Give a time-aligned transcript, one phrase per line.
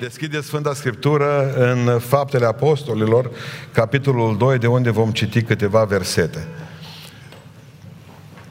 [0.00, 3.30] Deschide Sfânta Scriptură în Faptele Apostolilor,
[3.72, 6.48] capitolul 2, de unde vom citi câteva versete.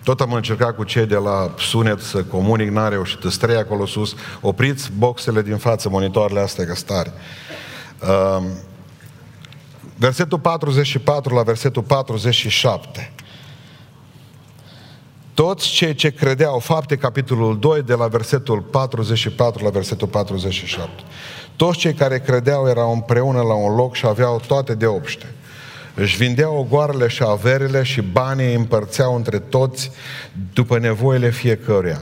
[0.03, 4.15] Tot am încercat cu cei de la Sunet să comunic, n-a reușit, trei acolo sus.
[4.41, 7.13] Opriți boxele din față, monitoarele astea că stare.
[8.01, 8.43] Uh,
[9.95, 13.11] versetul 44 la versetul 47.
[15.33, 20.89] Toți cei ce credeau, fapte capitolul 2, de la versetul 44 la versetul 47.
[21.57, 25.25] Toți cei care credeau erau împreună la un loc și aveau toate de obște.
[25.95, 29.91] Își vindeau ogoarele și averile și banii îi împărțeau între toți
[30.53, 32.01] după nevoile fiecăruia.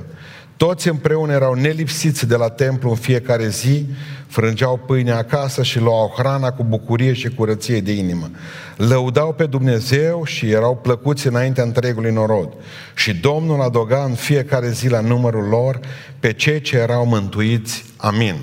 [0.57, 3.85] Toți împreună erau nelipsiți de la templu în fiecare zi,
[4.27, 8.29] frângeau pâine acasă și luau hrana cu bucurie și curăție de inimă.
[8.77, 12.49] Lăudau pe Dumnezeu și erau plăcuți înaintea întregului norod.
[12.95, 15.79] Și Domnul adăuga în fiecare zi la numărul lor
[16.19, 17.85] pe cei ce erau mântuiți.
[17.97, 18.35] Amin.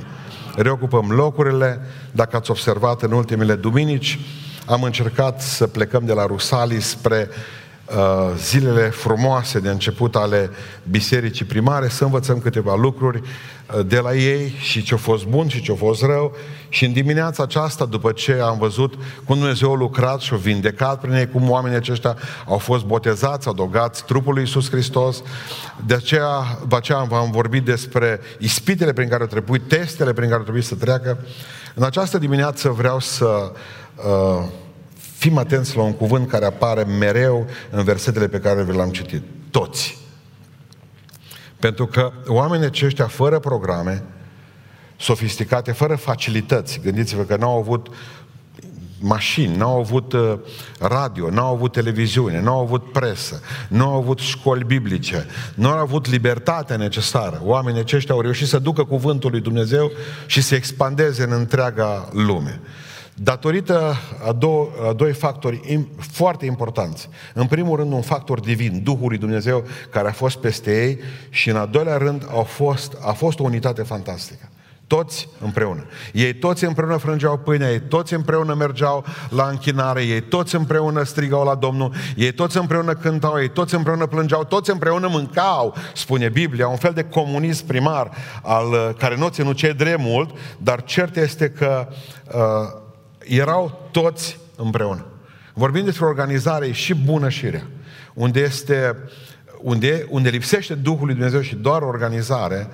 [0.57, 1.81] Reocupăm locurile.
[2.11, 4.19] Dacă ați observat în ultimele duminici,
[4.67, 7.62] am încercat să plecăm de la Rusalii spre uh,
[8.37, 10.51] zilele frumoase de început ale
[10.91, 15.49] bisericii primare, să învățăm câteva lucruri uh, de la ei și ce a fost bun
[15.49, 16.37] și ce a fost rău.
[16.69, 18.95] Și în dimineața aceasta, după ce am văzut
[19.25, 22.17] cum Dumnezeu a lucrat și a vindecat prin ei, cum oamenii aceștia
[22.47, 25.23] au fost botezați, adăugați trupul lui Iisus Hristos,
[25.87, 30.39] de aceea, după aceea am vorbit despre ispitele prin care au trebuit, testele prin care
[30.39, 31.19] au trebuit să treacă.
[31.75, 33.53] În această dimineață vreau să
[33.97, 34.45] uh,
[35.23, 39.23] fim atenți la un cuvânt care apare mereu în versetele pe care vi le-am citit.
[39.51, 39.99] Toți.
[41.59, 44.05] Pentru că oamenii aceștia fără programe,
[44.97, 47.87] sofisticate, fără facilități, gândiți-vă că n-au avut
[49.01, 50.39] mașini, n-au avut uh,
[50.79, 56.77] radio, n-au avut televiziune, n-au avut presă, n-au avut școli biblice, nu au avut libertatea
[56.77, 57.41] necesară.
[57.45, 59.91] Oamenii aceștia au reușit să ducă cuvântul lui Dumnezeu
[60.27, 62.61] și să expandeze în întreaga lume.
[63.15, 63.95] Datorită
[64.27, 67.09] a, două, a doi factori foarte importanți.
[67.35, 70.99] În primul rând, un factor divin, Duhul lui Dumnezeu care a fost peste ei
[71.31, 74.49] și în al doilea rând a fost, a fost o unitate fantastică.
[74.87, 75.85] Toți împreună.
[76.13, 81.45] Ei toți împreună frângeau pâinea, ei toți împreună mergeau la închinare, ei toți împreună strigau
[81.45, 86.69] la Domnul, ei toți împreună cântau, ei toți împreună plângeau, toți împreună mâncau, spune Biblia,
[86.69, 88.11] un fel de comunism primar
[88.43, 91.89] al care nu ținut ce drept mult, dar cert este că
[92.35, 92.81] uh,
[93.25, 95.07] erau toți împreună.
[95.55, 97.67] Vorbim despre organizare și bună și rea.
[98.15, 98.97] Unde este,
[99.61, 102.69] unde, unde lipsește Duhul lui Dumnezeu și doar organizare,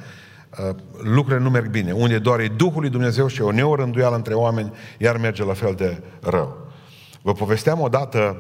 [0.69, 1.93] uh, lucrurile nu merg bine.
[1.93, 5.75] Unde doar e Duhul lui Dumnezeu și o neorânduială între oameni, iar merge la fel
[5.75, 6.57] de rău.
[7.23, 8.37] Vă povesteam odată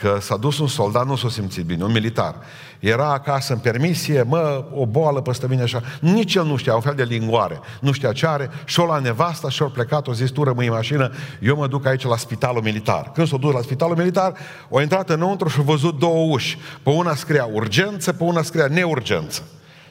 [0.00, 2.34] că s-a dus un soldat, nu s-a simțit bine, un militar.
[2.78, 5.82] Era acasă în permisie, mă, o boală peste mine așa.
[6.00, 7.60] Nici el nu știa, un fel de lingoare.
[7.80, 8.50] Nu știa ce are.
[8.64, 12.04] Și-o la nevasta și-o plecat, o zis, tu rămâi în mașină, eu mă duc aici
[12.04, 13.10] la spitalul militar.
[13.14, 14.32] Când s-o dus la spitalul militar,
[14.68, 16.58] o intrat înăuntru și a văzut două uși.
[16.82, 19.42] Pe una scria urgență, pe una scria neurgență.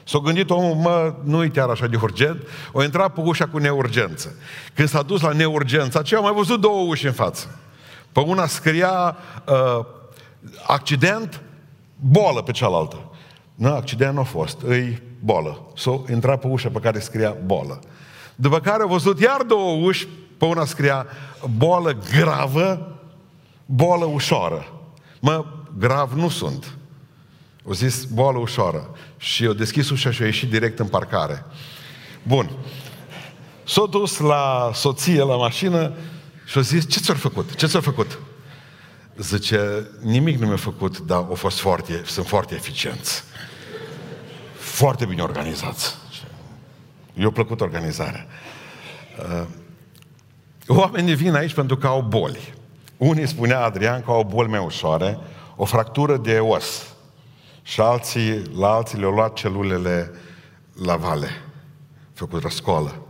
[0.04, 2.42] S-a gândit omul, mă, nu e chiar așa de urgent,
[2.72, 4.34] o intrat pe ușa cu neurgență.
[4.74, 7.58] Când s-a dus la neurgență, aceea a mai văzut două uși în față.
[8.12, 9.84] Pe una scria uh,
[10.66, 11.42] accident,
[12.00, 13.10] bolă pe cealaltă.
[13.54, 15.66] Nu, accident nu a fost, îi bolă.
[15.74, 17.80] S-o intra pe ușa pe care scria bolă.
[18.34, 20.08] După care au văzut iar două uși,
[20.38, 21.06] pe una scria
[21.56, 22.98] bolă gravă,
[23.66, 24.66] bolă ușoară.
[25.20, 25.44] Mă,
[25.78, 26.76] grav nu sunt.
[27.64, 28.90] O zis boală ușoară.
[29.16, 31.44] Și eu deschis ușa și a ieșit direct în parcare.
[32.22, 32.50] Bun.
[33.64, 35.92] S-a dus la soție la mașină
[36.44, 37.54] și a zis, ce ți-a făcut?
[37.54, 38.18] Ce ți-a făcut?
[39.18, 43.22] Zice, nimic nu mi-a făcut, dar au fost foarte, sunt foarte eficienți.
[44.56, 45.94] Foarte bine organizați.
[47.14, 48.26] Eu plăcut organizarea.
[49.18, 49.46] Uh,
[50.66, 52.54] oamenii vin aici pentru că au boli.
[52.96, 55.18] Unii spunea Adrian că au boli mai ușoare,
[55.56, 56.94] o fractură de os.
[57.62, 60.10] Și alții, la alții le-au luat celulele
[60.84, 61.28] la vale,
[62.12, 63.06] făcut răscoală.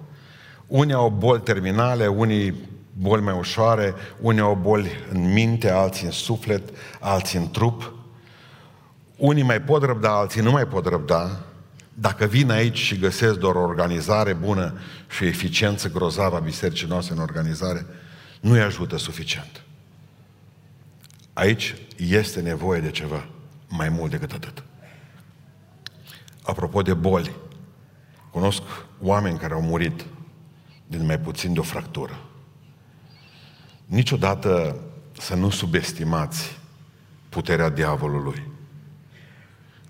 [0.67, 2.55] Unii au boli terminale, unii
[2.99, 6.63] boli mai ușoare, unii au boli în minte, alții în suflet,
[7.01, 7.95] alții în trup.
[9.17, 11.41] Unii mai pot răbda, alții nu mai pot răbda.
[11.95, 14.79] Dacă vin aici și găsesc doar o organizare bună
[15.09, 17.87] și o eficiență grozavă a bisericii noastre în organizare,
[18.41, 19.63] nu-i ajută suficient.
[21.33, 23.27] Aici este nevoie de ceva
[23.69, 24.63] mai mult decât atât.
[26.43, 27.31] Apropo de boli,
[28.31, 28.63] cunosc
[29.01, 30.05] oameni care au murit
[30.87, 32.26] din mai puțin de o fractură.
[33.87, 34.81] Niciodată
[35.19, 36.59] să nu subestimați
[37.29, 38.43] puterea diavolului.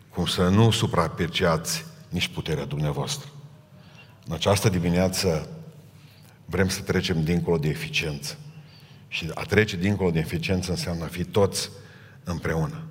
[0.09, 3.29] Cum să nu supraapreciați nici puterea dumneavoastră.
[4.27, 5.49] În această dimineață
[6.45, 8.37] vrem să trecem dincolo de eficiență.
[9.09, 11.71] Și a trece dincolo de eficiență înseamnă a fi toți
[12.25, 12.83] împreună.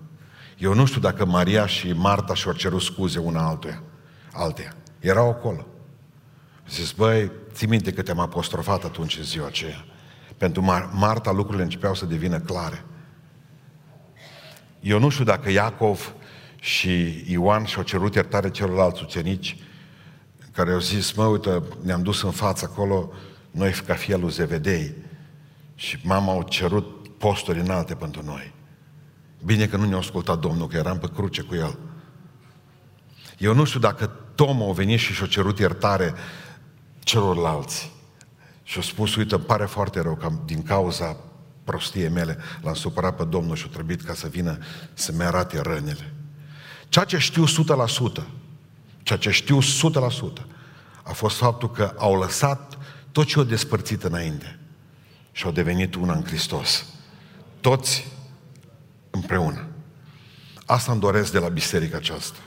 [0.57, 3.83] Eu nu știu dacă Maria și Marta și-au cerut scuze una altuia,
[4.31, 4.75] alteia.
[4.99, 5.65] Erau acolo.
[6.69, 9.85] Zis, băi, ții minte că te-am apostrofat atunci în ziua aceea.
[10.37, 12.85] Pentru Mar- Marta lucrurile începeau să devină clare.
[14.79, 16.13] Eu nu știu dacă Iacov
[16.59, 19.57] și Ioan și-au cerut iertare celorlalți ucenici,
[20.51, 23.11] care au zis, mă, uite, ne-am dus în față acolo,
[23.51, 24.95] noi ca fie lui Zevedei,
[25.75, 28.53] și mama au cerut posturi înalte pentru noi.
[29.45, 31.77] Bine că nu ne-a ascultat Domnul, că eram pe cruce cu El.
[33.37, 34.05] Eu nu știu dacă
[34.35, 36.13] Tom a venit și și-a cerut iertare
[36.99, 37.91] celorlalți.
[38.67, 41.17] Și a spus, uite, îmi pare foarte rău că din cauza
[41.63, 44.57] prostiei mele l-am supărat pe Domnul și a trebuit ca să vină
[44.93, 46.13] să-mi arate rănile.
[46.89, 47.47] Ceea ce știu 100%,
[49.03, 49.63] ceea ce știu 100%,
[51.03, 52.77] a fost faptul că au lăsat
[53.11, 54.59] tot ce au despărțit înainte
[55.31, 56.85] și au devenit una în Hristos.
[57.61, 58.07] Toți
[59.09, 59.65] împreună.
[60.65, 62.39] Asta îmi doresc de la biserica aceasta.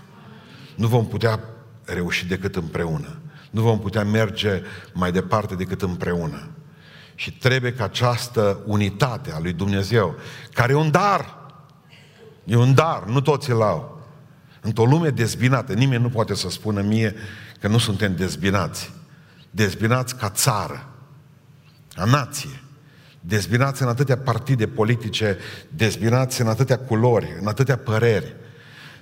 [0.75, 1.41] Nu vom putea
[1.85, 3.19] reuși decât împreună.
[3.51, 4.63] Nu vom putea merge
[4.93, 6.49] mai departe decât împreună.
[7.15, 10.15] Și trebuie ca această unitate a lui Dumnezeu,
[10.53, 11.37] care e un dar,
[12.45, 14.01] e un dar, nu toți îl au.
[14.61, 17.15] Într-o lume dezbinată, nimeni nu poate să spună mie
[17.61, 18.93] că nu suntem dezbinați.
[19.51, 20.89] Dezbinați ca țară,
[21.95, 22.63] ca nație
[23.21, 28.37] dezbinați în atâtea partide politice, dezbinați în atâtea culori, în atâtea păreri.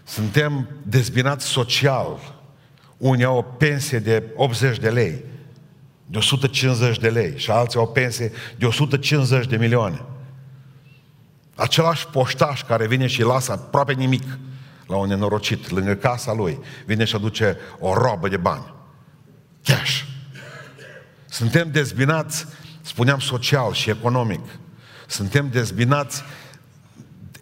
[0.05, 2.36] Suntem dezbinați social.
[2.97, 5.25] Unii au o pensie de 80 de lei,
[6.07, 10.05] de 150 de lei și alții au o pensie de 150 de milioane.
[11.55, 14.23] Același poștaș care vine și lasă aproape nimic
[14.87, 18.75] la un nenorocit, lângă casa lui, vine și aduce o robă de bani.
[19.65, 20.03] Cash.
[21.29, 22.47] Suntem dezbinați
[22.81, 24.41] spuneam social și economic.
[25.07, 26.23] Suntem dezbinați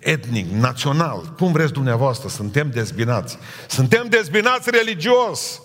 [0.05, 3.39] etnic, național, cum vreți dumneavoastră, suntem dezbinați.
[3.69, 5.63] Suntem dezbinați religios.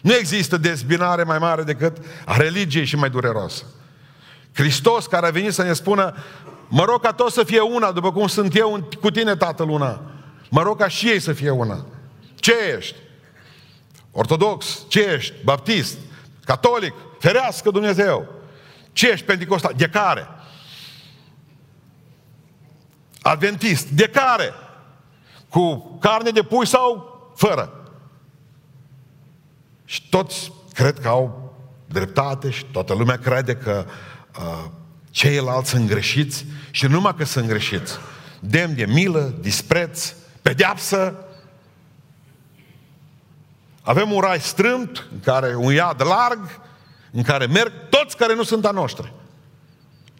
[0.00, 3.64] Nu există dezbinare mai mare decât a religiei și mai dureroasă.
[4.52, 6.14] Hristos care a venit să ne spună,
[6.68, 10.00] mă rog ca toți să fie una, după cum sunt eu cu tine, Tatăl, una.
[10.50, 11.86] Mă rog ca și ei să fie una.
[12.34, 12.96] Ce ești?
[14.12, 14.84] Ortodox?
[14.88, 15.34] Ce ești?
[15.44, 15.98] Baptist?
[16.44, 16.94] Catolic?
[17.18, 18.26] Ferească Dumnezeu!
[18.92, 19.72] Ce ești pentecostal?
[19.76, 20.28] De care?
[23.28, 23.88] Adventist.
[23.88, 24.52] De care?
[25.48, 27.90] Cu carne de pui sau fără?
[29.84, 31.54] Și toți cred că au
[31.86, 33.86] dreptate și toată lumea crede că
[34.38, 34.64] uh,
[35.10, 37.98] ceilalți sunt greșiți și nu numai că sunt greșiți.
[38.40, 41.14] Demn de milă, dispreț, pedeapsă.
[43.82, 46.60] Avem un rai strâmt, în care un iad larg,
[47.10, 49.12] în care merg toți care nu sunt a noștri.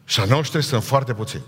[0.05, 1.43] Și a noștri sunt foarte puțini.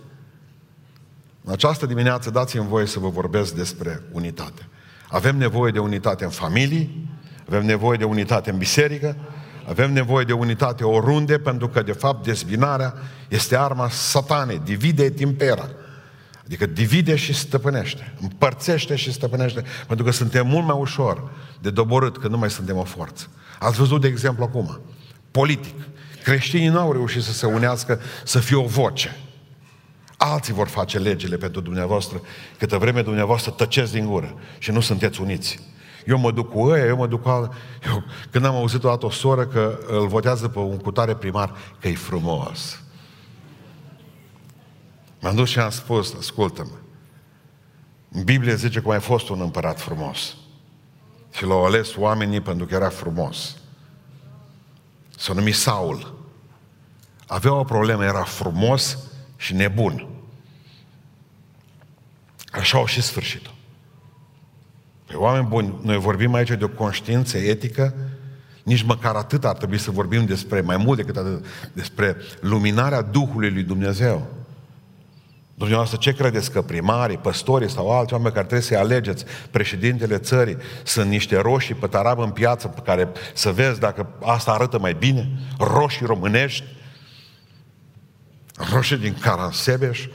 [1.44, 4.68] În această dimineață dați-mi voie să vă vorbesc despre unitate.
[5.08, 7.08] Avem nevoie de unitate în familii,
[7.46, 9.16] avem nevoie de unitate în biserică,
[9.68, 12.94] avem nevoie de unitate oriunde, pentru că, de fapt, dezbinarea
[13.28, 15.68] este arma satanei, divide et impera.
[16.44, 22.18] Adică divide și stăpânește, împărțește și stăpânește, pentru că suntem mult mai ușor de doborât
[22.18, 23.26] când nu mai suntem o forță.
[23.58, 24.80] Ați văzut, de exemplu, acum,
[25.30, 25.74] politic.
[26.22, 29.16] Creștinii nu au reușit să se unească, să fie o voce.
[30.22, 32.20] Alții vor face legile pentru dumneavoastră,
[32.58, 35.60] câtă vreme dumneavoastră tăceți din gură și nu sunteți uniți.
[36.06, 37.52] Eu mă duc cu ăia, eu mă duc cu al...
[37.86, 41.54] Eu, când am auzit o dată o soră că îl votează pe un cutare primar,
[41.80, 42.80] că e frumos.
[45.20, 46.76] M-am dus și am spus, ascultă-mă,
[48.12, 50.36] în Biblie zice că mai fost un împărat frumos.
[51.32, 53.56] Și l-au ales oamenii pentru că era frumos.
[55.16, 56.14] S-a numit Saul.
[57.26, 58.98] Avea o problemă, era frumos
[59.36, 60.09] și nebun.
[62.50, 63.50] Așa au și sfârșit-o.
[65.06, 67.94] Pe oameni buni, noi vorbim aici de o conștiință etică,
[68.62, 73.50] nici măcar atât ar trebui să vorbim despre, mai mult decât atât, despre luminarea Duhului
[73.50, 74.26] lui Dumnezeu.
[75.54, 80.56] Dumneavoastră, ce credeți că primarii, păstorii sau alți oameni care trebuie să-i alegeți președintele țării
[80.82, 84.94] sunt niște roșii pe tarab în piață pe care să vezi dacă asta arată mai
[84.94, 85.28] bine?
[85.58, 86.64] Roșii românești?
[88.72, 90.06] Roșii din Caransebeș?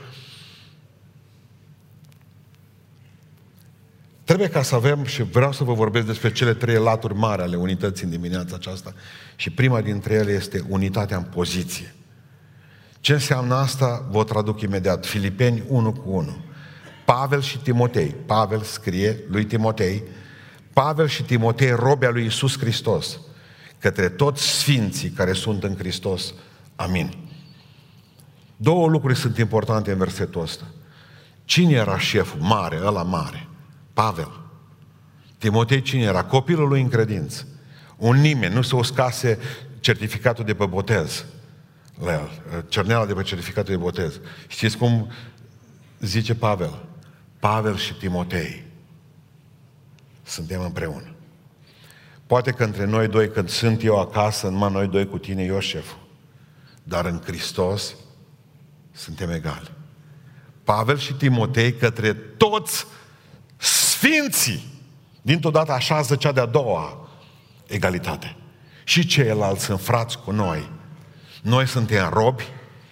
[4.36, 7.56] Trebuie ca să avem, și vreau să vă vorbesc despre cele trei laturi mari ale
[7.56, 8.94] unității în dimineața aceasta,
[9.36, 11.94] și prima dintre ele este unitatea în poziție.
[13.00, 14.06] Ce înseamnă asta?
[14.10, 15.06] Vă traduc imediat.
[15.06, 16.36] Filipeni 1 cu 1.
[17.04, 18.14] Pavel și Timotei.
[18.26, 20.02] Pavel scrie lui Timotei.
[20.72, 23.20] Pavel și Timotei, robea lui Isus Hristos,
[23.78, 26.34] către toți sfinții care sunt în Hristos
[26.74, 27.28] Amin.
[28.56, 30.64] Două lucruri sunt importante în versetul ăsta.
[31.44, 33.45] Cine era șeful mare, ăla mare?
[33.96, 34.40] Pavel.
[35.38, 36.24] Timotei cine era?
[36.24, 37.46] Copilul lui în credință.
[37.96, 39.38] Un nimeni, nu se uscase
[39.80, 41.24] certificatul de pe botez
[42.02, 42.30] la el,
[42.68, 44.20] cerneala de pe certificatul de botez.
[44.46, 45.10] Știți cum
[46.00, 46.84] zice Pavel?
[47.38, 48.64] Pavel și Timotei
[50.22, 51.14] suntem împreună.
[52.26, 55.58] Poate că între noi doi, când sunt eu acasă, numai noi doi cu tine, eu
[55.58, 56.06] șeful.
[56.82, 57.94] Dar în Hristos
[58.92, 59.72] suntem egali.
[60.64, 62.86] Pavel și Timotei către toți
[63.96, 64.74] sfinții.
[65.22, 67.08] Dintr-o dată așează cea de-a doua
[67.66, 68.36] egalitate.
[68.84, 70.70] Și ceilalți sunt frați cu noi.
[71.42, 72.44] Noi suntem robi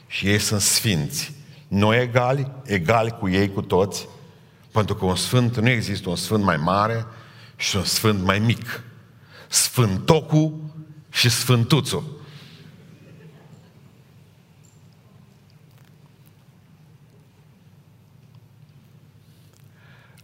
[0.06, 1.32] și ei sunt sfinți.
[1.68, 4.08] Noi egali, egali cu ei cu toți,
[4.72, 7.06] pentru că un sfânt, nu există un sfânt mai mare
[7.56, 8.82] și un sfânt mai mic.
[9.48, 10.72] Sfântocu
[11.10, 12.22] și Sfântuțul.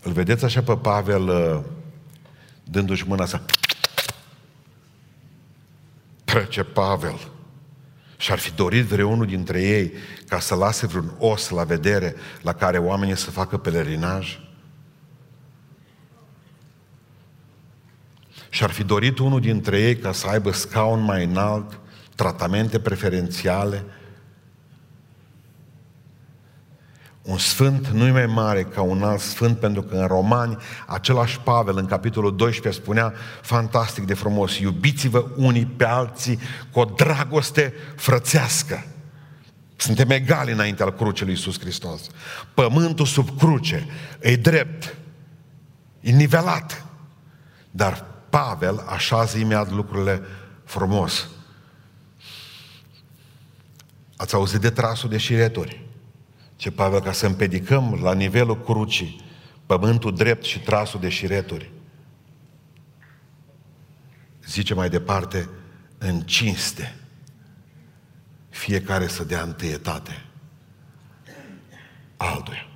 [0.02, 1.60] Îl vedeți așa pe Pavel uh,
[2.64, 3.40] dându-și mâna să
[6.24, 7.28] trece Pavel.
[8.16, 9.92] Și ar fi dorit vreunul dintre ei
[10.28, 14.38] ca să lase vreun os la vedere la care oamenii să facă pelerinaj?
[18.48, 21.78] Și ar fi dorit unul dintre ei ca să aibă scaun mai înalt,
[22.14, 23.84] tratamente preferențiale,
[27.30, 30.56] Un sfânt nu e mai mare ca un alt sfânt, pentru că în Romani,
[30.86, 36.38] același Pavel, în capitolul 12, spunea fantastic de frumos, iubiți-vă unii pe alții
[36.72, 38.86] cu o dragoste frățească.
[39.76, 42.00] Suntem egali înaintea crucii lui Iisus Hristos.
[42.54, 43.86] Pământul sub cruce
[44.20, 44.96] e drept,
[46.00, 46.84] e nivelat.
[47.70, 50.22] Dar Pavel așează imediat lucrurile
[50.64, 51.28] frumos.
[54.16, 55.89] Ați auzit de trasul de șireturi?
[56.60, 59.20] Ce Pavel, ca să împedicăm la nivelul crucii
[59.66, 61.70] pământul drept și trasul de șireturi.
[64.46, 65.48] Zice mai departe,
[65.98, 66.96] în cinste,
[68.48, 70.24] fiecare să dea întâietate
[72.16, 72.66] altuia.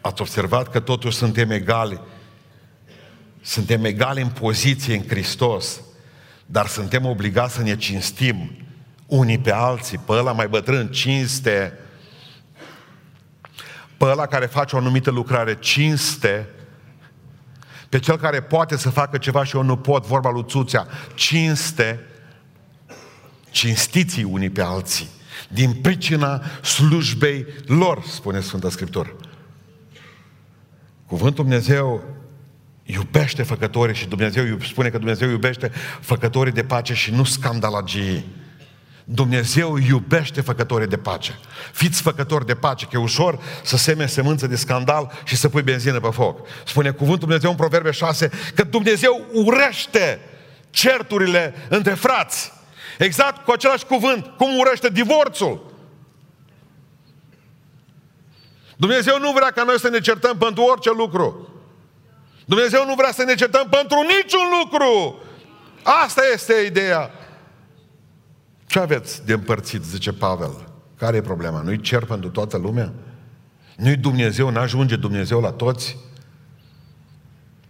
[0.00, 2.00] Ați observat că totuși suntem egali.
[3.40, 5.80] Suntem egali în poziție în Hristos,
[6.46, 8.65] dar suntem obligați să ne cinstim
[9.06, 11.78] unii pe alții, pe ăla mai bătrân, cinste,
[13.96, 16.48] pe ăla care face o anumită lucrare, cinste,
[17.88, 22.00] pe cel care poate să facă ceva și eu nu pot, vorba lui Țuțea, cinste,
[23.50, 25.08] cinstiții unii pe alții,
[25.48, 29.16] din pricina slujbei lor, spune Sfânta Scriptură.
[31.06, 32.04] Cuvântul Dumnezeu
[32.82, 35.70] iubește făcătorii și Dumnezeu spune că Dumnezeu iubește
[36.00, 38.26] făcătorii de pace și nu scandalagii.
[39.08, 41.38] Dumnezeu iubește făcătorii de pace.
[41.72, 45.62] Fiți făcători de pace, că e ușor să seme semânță de scandal și să pui
[45.62, 46.46] benzină pe foc.
[46.64, 50.20] Spune cuvântul Dumnezeu în Proverbe 6 că Dumnezeu urește
[50.70, 52.52] certurile între frați.
[52.98, 55.72] Exact cu același cuvânt, cum urește divorțul.
[58.76, 61.48] Dumnezeu nu vrea ca noi să ne certăm pentru orice lucru.
[62.44, 65.22] Dumnezeu nu vrea să ne certăm pentru niciun lucru.
[65.82, 67.10] Asta este ideea.
[68.76, 70.68] Ce aveți de împărțit, zice Pavel?
[70.96, 71.60] Care e problema?
[71.60, 72.92] Nu-i cer pentru toată lumea?
[73.76, 75.96] Nu-i Dumnezeu, n-ajunge Dumnezeu la toți?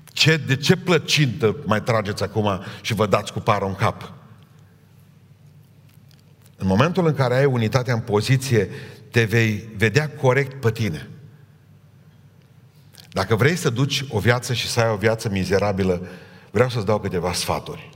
[0.04, 4.12] Ce, de ce plăcintă mai trageți acum și vă dați cu parul în cap?
[6.56, 8.68] În momentul în care ai unitatea în poziție,
[9.10, 11.08] te vei vedea corect pe tine.
[13.08, 16.06] Dacă vrei să duci o viață și să ai o viață mizerabilă,
[16.50, 17.90] vreau să-ți dau câteva sfaturi.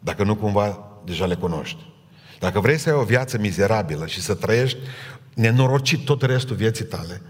[0.00, 1.92] Dacă nu cumva deja le cunoști.
[2.38, 4.78] Dacă vrei să ai o viață mizerabilă și să trăiești
[5.34, 7.22] nenorocit tot restul vieții tale,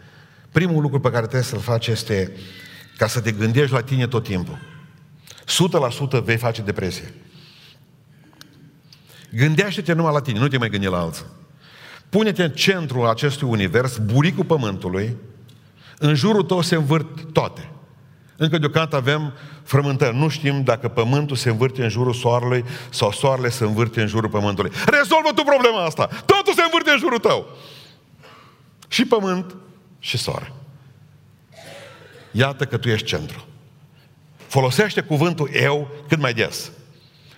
[0.52, 2.32] primul lucru pe care trebuie să-l faci este
[2.96, 4.58] ca să te gândești la tine tot timpul.
[6.20, 7.14] 100% vei face depresie.
[9.30, 11.24] Gândește-te numai la tine, nu te mai gândi la alții.
[12.08, 15.16] Pune-te în centrul acestui univers, buricul pământului,
[15.98, 17.68] în jurul tău se învârt toate.
[18.36, 20.16] Încă deocamdată avem frământări.
[20.16, 24.30] Nu știm dacă pământul se învârte în jurul soarelui sau soarele se învârte în jurul
[24.30, 24.72] pământului.
[24.86, 26.06] Rezolvă tu problema asta.
[26.06, 27.46] Totul se învârte în jurul tău.
[28.88, 29.54] Și pământ
[29.98, 30.52] și soare.
[32.30, 33.44] Iată că tu ești centru.
[34.46, 36.70] Folosește cuvântul eu cât mai des.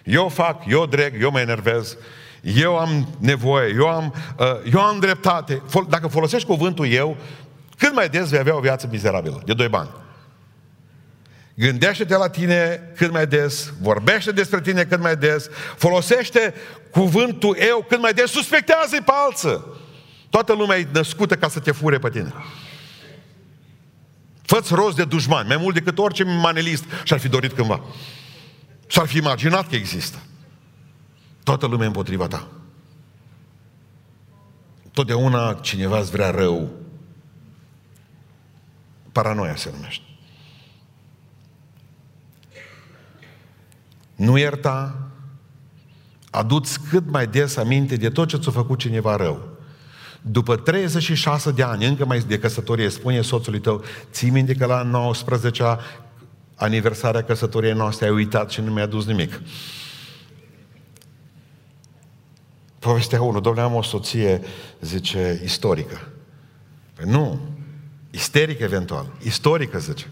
[0.05, 1.97] Eu fac, eu dreg, eu mă enervez,
[2.43, 5.63] eu am nevoie, eu am, uh, eu am dreptate.
[5.89, 7.17] Dacă folosești cuvântul eu,
[7.79, 9.89] cât mai des vei avea o viață mizerabilă, de doi bani.
[11.59, 16.55] Gândește-te la tine cât mai des, vorbește despre tine cât mai des, folosește
[16.91, 19.67] cuvântul eu cât mai des, suspectează-i pe alță.
[20.31, 22.33] Toată lumea e născută ca să te fure pe tine.
[24.43, 27.85] Fă-ți rost de dușmani, mai mult decât orice manelist și-ar fi dorit cândva.
[28.87, 30.19] Și-ar fi imaginat că există.
[31.43, 32.47] Toată lumea împotriva ta.
[34.93, 36.71] Totdeauna cineva îți vrea rău.
[39.13, 40.06] Paranoia se numește.
[44.17, 45.09] Nu ierta,
[46.31, 49.49] aduți cât mai des aminte de tot ce ți-a făcut cineva rău.
[50.21, 55.13] După 36 de ani, încă mai de căsătorie, spune soțului tău, ții minte că la
[55.15, 55.81] 19-a
[56.55, 59.41] aniversarea căsătoriei noastre ai uitat și nu mi-a adus nimic.
[62.79, 64.41] Povestea unul, domnule, am o soție,
[64.81, 66.09] zice, istorică.
[66.95, 67.41] Păi nu,
[68.11, 70.07] isterică eventual, istorică, zice.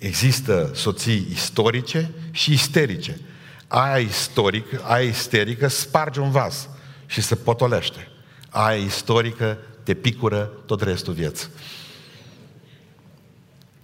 [0.00, 3.20] Există soții istorice și isterice.
[3.66, 6.68] Aia istorică, aia isterică sparge un vas
[7.06, 8.08] și se potolește.
[8.48, 11.48] Aia istorică te picură tot restul vieții.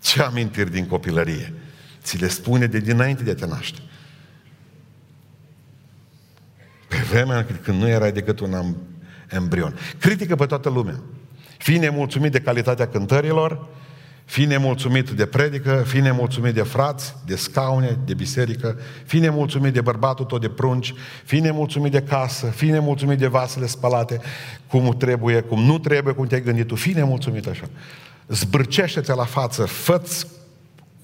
[0.02, 1.54] Ce amintiri din copilărie?
[2.02, 3.78] Ți le spune de dinainte de a te naște.
[6.88, 8.74] Pe vremea când nu erai decât un
[9.28, 9.78] embrion.
[9.98, 11.00] Critică pe toată lumea.
[11.58, 13.68] Fii nemulțumit de calitatea cântărilor,
[14.26, 19.80] fii nemulțumit de predică, fii nemulțumit de frați, de scaune, de biserică, fii nemulțumit de
[19.80, 24.20] bărbatul tău de prunci, fii nemulțumit de casă, fii nemulțumit de vasele spălate
[24.66, 27.68] cum trebuie, cum nu trebuie, cum te-ai gândit tu, fii nemulțumit așa.
[28.28, 30.02] Zbârcește-te la față, fă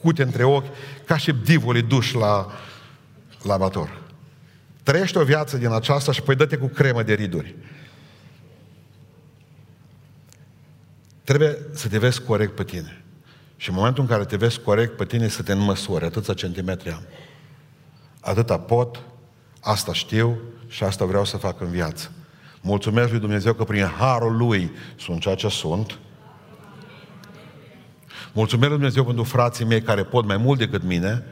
[0.01, 0.67] cute între ochi,
[1.05, 2.47] ca și divolii duși la
[3.43, 4.03] lavator.
[4.83, 7.55] Trăiește o viață din aceasta și păi dă-te cu cremă de riduri.
[11.25, 13.02] Trebuie să te vezi corect pe tine.
[13.63, 16.91] Și în momentul în care te vezi corect pe tine, să te înmăsori, atâția centimetri
[16.91, 17.03] am.
[18.21, 19.03] Atâta pot,
[19.61, 20.39] asta știu
[20.69, 22.11] și asta vreau să fac în viață.
[22.61, 25.99] Mulțumesc lui Dumnezeu că prin harul lui sunt ceea ce sunt.
[28.33, 31.25] Mulțumesc lui Dumnezeu pentru frații mei care pot mai mult decât mine.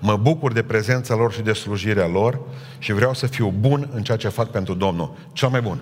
[0.00, 2.40] Mă bucur de prezența lor și de slujirea lor
[2.78, 5.16] și vreau să fiu bun în ceea ce fac pentru Domnul.
[5.32, 5.80] Cel mai bun.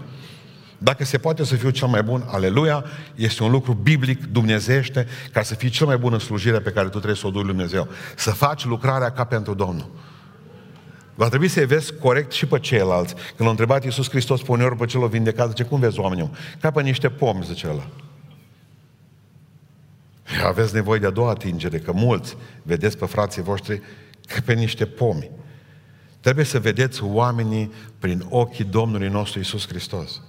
[0.78, 2.84] Dacă se poate să fiu cel mai bun, aleluia,
[3.14, 6.86] este un lucru biblic, dumnezește, ca să fii cel mai bun în slujirea pe care
[6.86, 7.88] tu trebuie să o duci lui Dumnezeu.
[8.16, 9.90] Să faci lucrarea ca pentru Domnul.
[11.14, 13.14] Va trebui să-i vezi corect și pe ceilalți.
[13.14, 16.30] Când l-a întrebat Iisus Hristos pe uneori pe celor vindecat, zice, cum vezi oamenii?
[16.60, 17.86] Ca pe niște pomi, zice ăla.
[20.44, 23.82] Aveți nevoie de a doua atingere, că mulți vedeți pe frații voștri
[24.26, 25.30] ca pe niște pomi.
[26.20, 30.20] Trebuie să vedeți oamenii prin ochii Domnului nostru Iisus Hristos.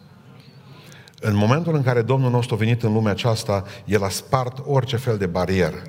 [1.28, 4.96] În momentul în care Domnul nostru a venit în lumea aceasta, El a spart orice
[4.96, 5.82] fel de barieră.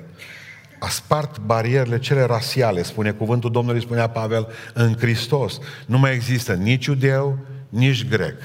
[0.79, 5.59] A spart barierele cele rasiale, spune cuvântul Domnului, spunea Pavel, în Hristos.
[5.85, 7.37] Nu mai există nici iudeu,
[7.69, 8.35] nici grec,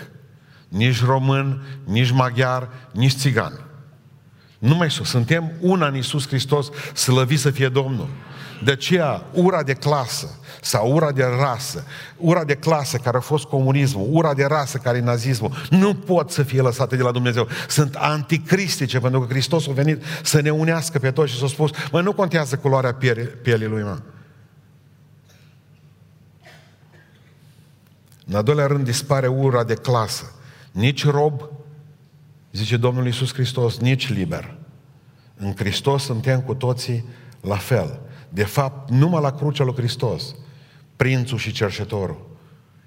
[0.68, 3.64] nici român, nici maghiar, nici țigan.
[4.58, 5.06] Nu mai sunt.
[5.06, 8.08] Suntem una în Iisus Hristos, slăvit să fie Domnul.
[8.64, 10.28] De aceea, ura de clasă
[10.60, 11.84] sau ura de rasă,
[12.16, 16.30] ura de clasă care a fost comunismul, ura de rasă care e nazismul, nu pot
[16.30, 17.48] să fie lăsate de la Dumnezeu.
[17.68, 21.70] Sunt anticristice, pentru că Hristos a venit să ne unească pe toți și s-a spus,
[21.92, 22.94] mă, nu contează culoarea
[23.42, 23.98] pielii lui, mă.
[28.26, 30.32] În al doilea rând dispare ura de clasă.
[30.72, 31.42] Nici rob,
[32.52, 34.54] zice Domnul Iisus Hristos, nici liber.
[35.36, 37.04] În Hristos suntem cu toții
[37.40, 38.00] la fel.
[38.32, 40.34] De fapt, numai la crucea lui Hristos,
[40.96, 42.26] prințul și cerșetorul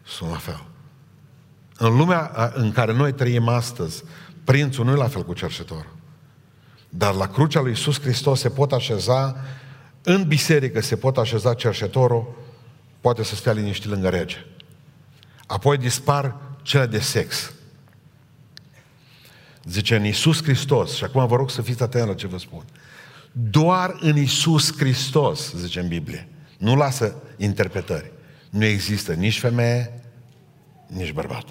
[0.06, 0.66] sunt la fel.
[1.78, 4.04] În lumea în care noi trăim astăzi,
[4.44, 5.96] prințul nu e la fel cu cerșetorul.
[6.90, 9.36] Dar la crucea lui Iisus Hristos se pot așeza,
[10.04, 12.36] în biserică se pot așeza cerșetorul,
[13.02, 14.46] poate să stea liniștit lângă rege.
[15.48, 17.54] Apoi dispar cele de sex.
[19.64, 22.64] Zice în Iisus Hristos, și acum vă rog să fiți atenți la ce vă spun.
[23.38, 26.28] Doar în Isus Hristos, zice în Biblie.
[26.58, 28.12] Nu lasă interpretări.
[28.50, 30.02] Nu există nici femeie,
[30.88, 31.46] nici bărbat.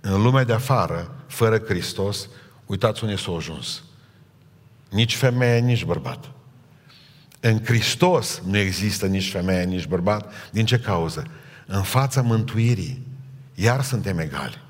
[0.00, 2.28] În lumea de afară, fără Hristos,
[2.66, 3.82] uitați unde s-a ajuns.
[4.90, 6.30] Nici femeie, nici bărbat.
[7.40, 10.32] În Hristos nu există nici femeie, nici bărbat.
[10.50, 11.26] Din ce cauză?
[11.66, 13.06] În fața mântuirii,
[13.54, 14.62] iar suntem egali.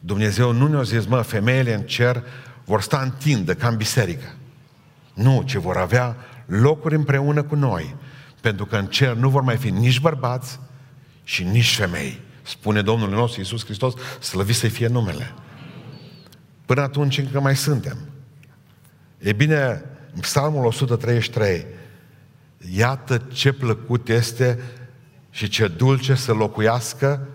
[0.00, 2.24] Dumnezeu nu ne-a zis, mă, femeile în cer
[2.70, 4.34] vor sta în tindă, ca în biserică.
[5.14, 7.96] Nu, ci vor avea locuri împreună cu noi.
[8.40, 10.60] Pentru că în cer nu vor mai fi nici bărbați
[11.24, 12.20] și nici femei.
[12.42, 15.34] Spune Domnul nostru Iisus Hristos, slăvit să fie numele.
[16.66, 17.98] Până atunci încă mai suntem.
[19.18, 21.66] E bine, în Psalmul 133,
[22.74, 24.58] iată ce plăcut este
[25.30, 27.28] și ce dulce să locuiască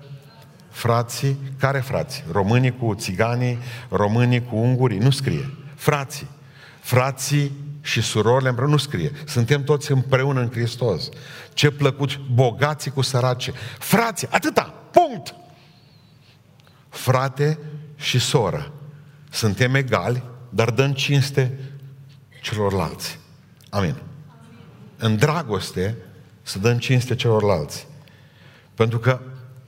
[0.76, 2.24] frații, care frații?
[2.32, 3.58] Românii cu țiganii,
[3.90, 5.54] românii cu ungurii, nu scrie.
[5.76, 6.28] Frații.
[6.80, 9.12] Frații și surorile împreună nu scrie.
[9.26, 11.10] Suntem toți împreună în Hristos.
[11.54, 13.52] Ce plăcut, bogații cu săraci.
[13.80, 15.36] Frații, atâta, punct!
[16.90, 17.60] Frate
[17.96, 18.72] și soră.
[19.30, 21.60] Suntem egali, dar dăm cinste
[22.42, 23.20] celorlalți.
[23.70, 23.96] Amin.
[24.98, 25.98] În dragoste
[26.42, 27.88] să dăm cinste celorlalți.
[28.74, 29.20] Pentru că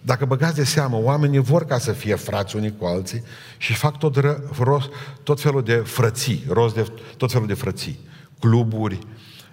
[0.08, 3.24] dacă băgați de seamă, oamenii vor ca să fie frați unii cu alții
[3.58, 4.90] și fac tot, ră, rost,
[5.24, 6.86] tot felul de frății, rost de
[7.18, 8.00] tot felul de frății.
[8.40, 9.00] Cluburi,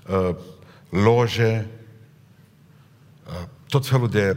[0.09, 0.35] uh,
[0.89, 1.67] loje,
[3.27, 4.37] uh, tot felul de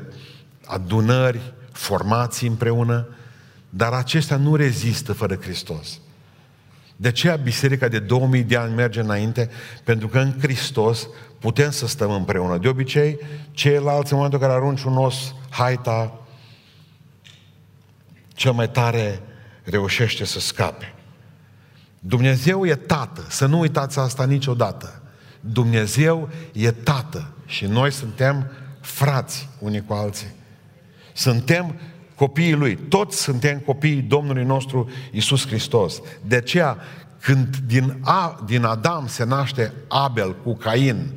[0.66, 3.08] adunări, formații împreună,
[3.70, 6.00] dar acestea nu rezistă fără Hristos.
[6.96, 9.50] De aceea biserica de 2000 de ani merge înainte?
[9.84, 11.08] Pentru că în Hristos
[11.40, 12.58] putem să stăm împreună.
[12.58, 13.20] De obicei,
[13.52, 16.20] ceilalți în momentul în care arunci un os, haita,
[18.28, 19.22] cel mai tare
[19.64, 20.94] reușește să scape.
[22.00, 25.02] Dumnezeu e tată, să nu uitați asta niciodată.
[25.40, 30.28] Dumnezeu e tată și noi suntem frați unii cu alții.
[31.14, 31.76] Suntem
[32.16, 32.76] copiii Lui.
[32.76, 36.02] Toți suntem copiii Domnului nostru Isus Hristos.
[36.26, 36.78] De aceea,
[37.22, 41.12] când din, A, din Adam se naște Abel cu Cain,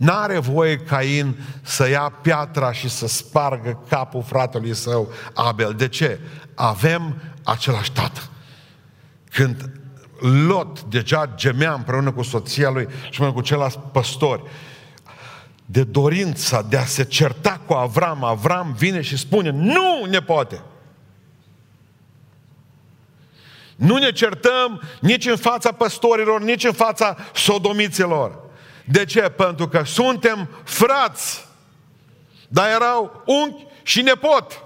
[0.00, 5.74] N-are voie Cain să ia piatra și să spargă capul fratelui său Abel.
[5.74, 6.20] De ce?
[6.54, 8.20] Avem același tată.
[9.30, 9.70] Când
[10.46, 14.42] Lot deja gemea împreună cu soția lui și împreună cu ceilalți păstori,
[15.66, 20.62] de dorința de a se certa cu Avram, Avram vine și spune, nu ne poate.
[23.76, 28.48] Nu ne certăm nici în fața păstorilor, nici în fața sodomiților.
[28.90, 29.20] De ce?
[29.20, 31.46] Pentru că suntem frați.
[32.48, 34.64] Dar erau unchi și nepot.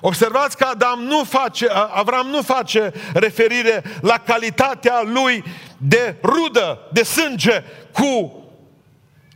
[0.00, 5.44] Observați că Adam nu face, Avram nu face referire la calitatea lui
[5.76, 8.42] de rudă, de sânge cu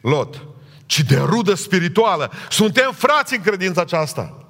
[0.01, 0.47] Lot,
[0.87, 2.31] ci de rudă spirituală.
[2.51, 4.47] Suntem frați în credința aceasta.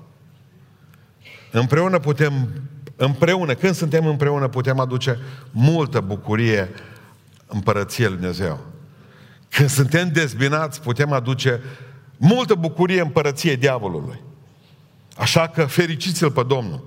[1.51, 2.49] Împreună putem,
[2.97, 5.19] împreună, când suntem împreună, putem aduce
[5.51, 6.71] multă bucurie
[7.49, 8.67] împărăției lui Dumnezeu.
[9.51, 11.61] Când suntem dezbinați, putem aduce
[12.17, 14.23] multă bucurie împărăției diavolului.
[15.17, 16.87] Așa că fericiți-l pe Domnul.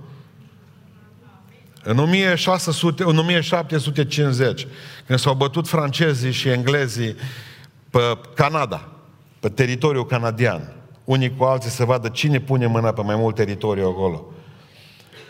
[1.84, 4.66] În, 1600, în 1750,
[5.06, 7.16] când s-au bătut francezii și englezii
[7.90, 8.88] pe Canada,
[9.40, 10.72] pe teritoriul canadian,
[11.04, 14.32] unii cu alții să vadă cine pune mâna pe mai mult teritoriu acolo.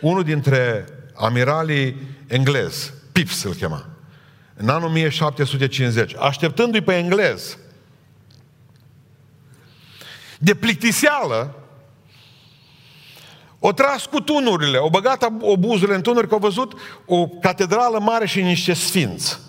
[0.01, 3.92] Unul dintre amiralii englezi, Pips îl chema,
[4.63, 7.57] în anul 1750, așteptându-i pe englez,
[10.39, 11.55] de plictiseală,
[13.59, 16.73] o tras cu tunurile, o băgat obuzurile în tunuri, că au văzut
[17.05, 19.39] o catedrală mare și niște sfinți.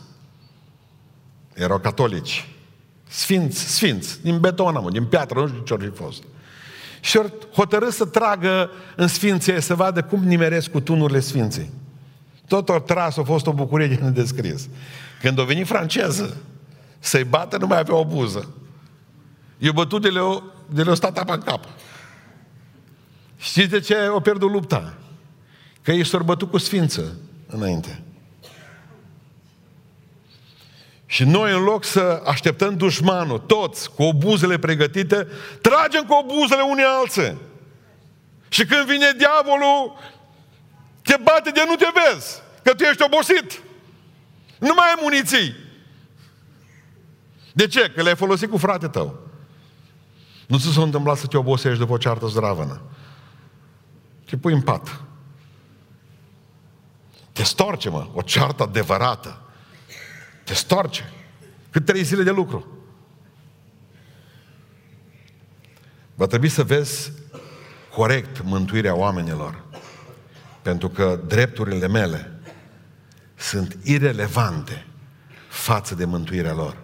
[1.53, 2.48] Erau catolici.
[3.09, 6.22] Sfinți, sfinți, din beton, mă, din piatră, nu știu ce ori fost.
[7.00, 11.70] Și ori hotărât să tragă în sfinție, să vadă cum nimeresc cu tunurile sfinței.
[12.48, 14.68] Tot o tras a fost o bucurie de nedescris.
[15.20, 16.37] Când a venit franceză
[16.98, 18.54] să-i bată, nu mai avea o buză.
[19.59, 21.64] Eu bătut de le-o, de le-o stat apa în cap.
[23.37, 24.94] Știți de ce o pierdut lupta?
[25.83, 28.02] Că ei s-au bătut cu sfință înainte.
[31.07, 35.26] Și noi, în loc să așteptăm dușmanul, toți, cu obuzele pregătite,
[35.61, 37.38] tragem cu obuzele unii alții.
[38.48, 39.96] Și când vine diavolul,
[41.05, 43.62] te bate de nu te vezi, că tu ești obosit.
[44.59, 45.55] Nu mai ai muniții.
[47.53, 47.90] De ce?
[47.90, 49.19] Că le-ai folosit cu frate tău.
[50.47, 52.81] Nu ți s-a întâmplat să te obosești după o ceartă zdravănă.
[54.25, 55.01] Te pui în pat.
[57.33, 59.40] Te storce, mă, o ceartă adevărată.
[60.45, 61.12] Te storce.
[61.71, 62.67] Cât trei zile de lucru.
[66.14, 67.12] Va trebui să vezi
[67.95, 69.63] corect mântuirea oamenilor.
[70.64, 72.33] Pentru că drepturile mele
[73.35, 74.87] sunt irelevante
[75.48, 76.77] față de mântuirea lor.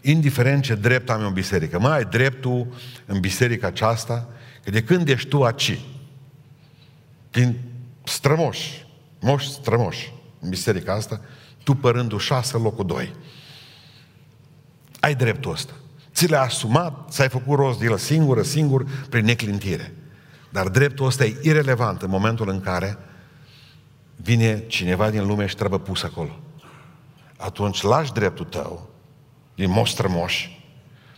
[0.00, 1.78] Indiferent ce drept am în biserică.
[1.78, 2.74] Mai ai dreptul
[3.06, 4.28] în biserica aceasta
[4.64, 5.80] că de când ești tu aci,
[7.30, 7.58] din
[8.04, 8.86] strămoși,
[9.20, 11.20] moși strămoși în biserica asta,
[11.62, 13.14] tu părându șase, locul doi.
[15.00, 15.72] Ai dreptul ăsta.
[16.14, 19.92] Ți l-ai asumat, ți-ai făcut rost de el singură, singur, prin neclintire.
[20.52, 22.98] Dar dreptul ăsta e irelevant în momentul în care
[24.16, 26.40] vine cineva din lume și trebuie pus acolo.
[27.36, 28.90] atunci lași dreptul tău
[29.54, 30.48] din moș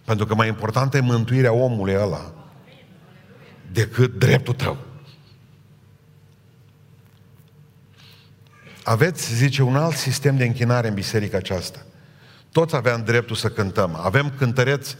[0.05, 2.33] pentru că mai importantă e mântuirea omului ăla
[3.73, 4.77] decât dreptul tău.
[8.85, 11.85] Aveți, zice, un alt sistem de închinare în biserica aceasta.
[12.53, 13.95] Toți aveam dreptul să cântăm.
[13.95, 14.97] Avem cântăreți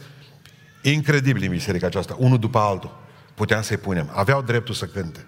[0.81, 3.04] incredibili în biserica aceasta, unul după altul.
[3.35, 4.11] Puteam să-i punem.
[4.13, 5.25] Aveau dreptul să cânte.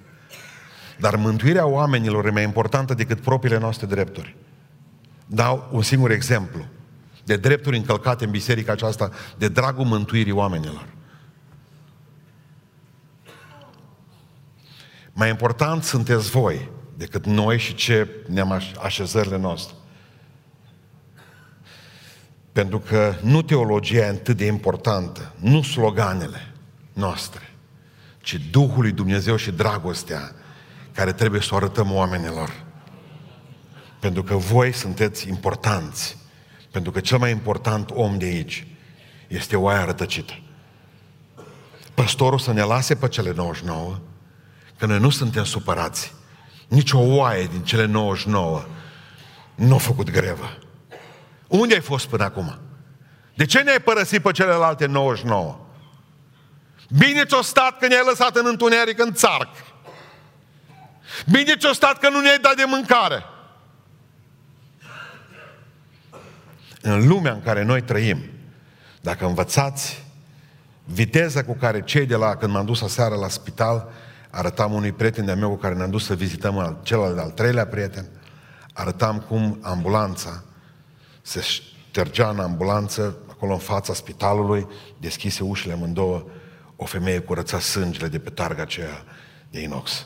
[1.00, 4.36] Dar mântuirea oamenilor e mai importantă decât propriile noastre drepturi.
[5.26, 6.66] Dau un singur exemplu
[7.24, 10.88] de drepturi încălcate în biserica aceasta de dragul mântuirii oamenilor.
[15.14, 19.76] Mai important sunteți voi decât noi și ce ne-am așezările noastre.
[22.52, 26.54] Pentru că nu teologia e atât de importantă, nu sloganele
[26.94, 27.54] noastre,
[28.28, 30.32] ci Duhul lui Dumnezeu și dragostea
[30.92, 32.64] care trebuie să o arătăm oamenilor.
[34.00, 36.18] Pentru că voi sunteți importanți.
[36.72, 38.68] Pentru că cel mai important om de aici
[39.28, 40.34] este oaia rătăcită.
[41.94, 44.00] Păstorul să ne lase pe cele 99,
[44.78, 46.14] că noi nu suntem supărați.
[46.68, 48.66] Nici o oaie din cele 99
[49.56, 50.58] nu a făcut grevă.
[51.48, 52.60] Unde ai fost până acum?
[53.36, 55.67] De ce ne-ai părăsit pe celelalte 99?
[56.88, 59.50] Bine ți-o stat că ne-ai lăsat în întuneric, în țarc.
[61.32, 63.24] Bine ți-o stat că nu ne-ai dat de mâncare.
[66.82, 68.24] În lumea în care noi trăim,
[69.02, 70.06] dacă învățați
[70.84, 73.92] viteza cu care cei de la, când m-am dus aseară la spital,
[74.30, 78.06] arătam unui prieten de-a meu cu care ne-am dus să vizităm celălalt de-al treilea prieten,
[78.74, 80.44] arătam cum ambulanța
[81.22, 84.68] se ștergea în ambulanță, acolo în fața spitalului,
[85.00, 86.26] deschise ușile amândouă,
[86.78, 89.04] o femeie curăța sângele de pe targa aceea
[89.50, 90.06] de inox.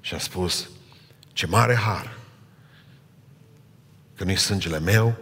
[0.00, 0.68] Și a spus,
[1.32, 2.18] ce mare har
[4.16, 5.16] că nu-i sângele meu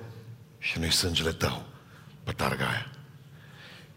[0.59, 1.67] și nu-i sângele tău
[2.25, 2.91] pe targa aia.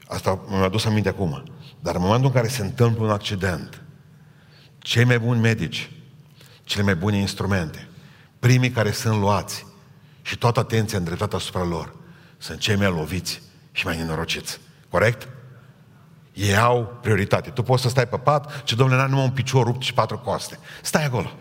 [0.07, 1.43] Asta mi-a adus aminte acum.
[1.79, 3.81] Dar în momentul în care se întâmplă un accident,
[4.79, 5.91] cei mai buni medici,
[6.63, 7.87] cele mai bune instrumente,
[8.39, 9.65] primii care sunt luați
[10.21, 11.95] și toată atenția îndreptată asupra lor,
[12.37, 14.59] sunt cei mai loviți și mai nenorociți.
[14.89, 15.27] Corect?
[16.33, 17.49] Ei au prioritate.
[17.49, 20.17] Tu poți să stai pe pat, ce domnule, n-am numai un picior rupt și patru
[20.17, 20.59] coaste.
[20.81, 21.31] Stai acolo.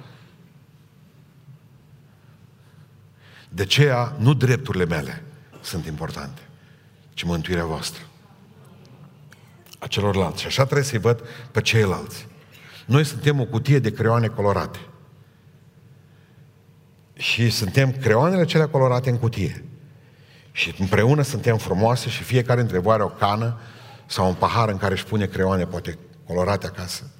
[3.48, 5.22] De aceea, nu drepturile mele
[5.60, 6.40] sunt importante,
[7.14, 8.02] ci mântuirea voastră.
[9.78, 10.40] A celorlalți.
[10.40, 12.26] Și așa trebuie să-i văd pe ceilalți.
[12.86, 14.78] Noi suntem o cutie de creioane colorate.
[17.14, 19.64] Și suntem creioanele cele colorate în cutie.
[20.52, 23.60] Și împreună suntem frumoase și fiecare dintre voi are o cană
[24.10, 27.10] sau un pahar în care își pune creioane, poate colorate acasă.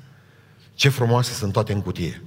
[0.74, 2.22] Ce frumoase sunt toate în cutie.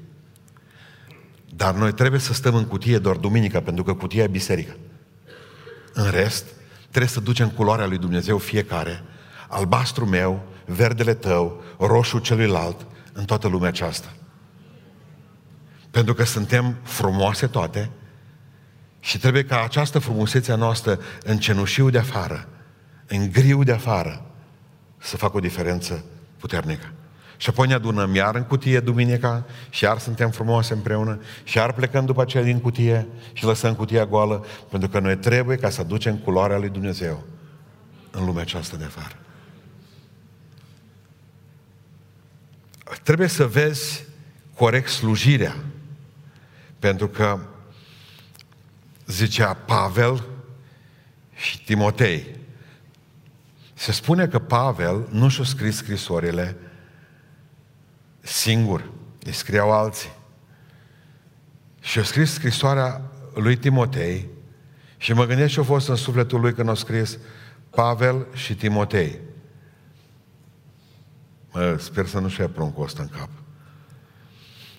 [1.56, 4.76] Dar noi trebuie să stăm în cutie doar duminica, pentru că cutia e biserică.
[5.94, 6.46] În rest,
[6.80, 9.04] trebuie să ducem culoarea lui Dumnezeu fiecare,
[9.50, 14.14] albastru meu, verdele tău, roșu celuilalt, în toată lumea aceasta.
[15.92, 17.90] Pentru că suntem frumoase toate
[19.00, 22.48] și trebuie ca această frumusețe a noastră în cenușiu de afară,
[23.08, 24.28] în griu de afară,
[25.04, 26.04] să facă o diferență
[26.38, 26.92] puternică.
[27.38, 31.74] Și apoi ne adunăm iar în cutie duminica și iar suntem frumoase împreună și iar
[31.74, 35.82] plecăm după aceea din cutie și lăsăm cutia goală, pentru că noi trebuie ca să
[35.82, 37.24] aducem culoarea lui Dumnezeu
[38.12, 39.16] în lumea aceasta de afară.
[43.04, 44.06] Trebuie să vezi
[44.56, 45.56] corect slujirea,
[46.80, 47.40] pentru că
[49.06, 50.24] zicea Pavel
[51.36, 52.36] și Timotei,
[53.84, 56.58] se spune că Pavel nu și-a scris scrisorile
[58.20, 58.92] singur,
[59.24, 60.12] îi scriau alții.
[61.82, 63.02] Și a scris scrisoarea
[63.34, 64.28] lui Timotei
[64.98, 67.18] și mă gândesc ce a fost în sufletul lui când a scris
[67.70, 69.20] Pavel și Timotei.
[71.52, 73.30] Mă, sper să nu-și ia pruncul ăsta în cap.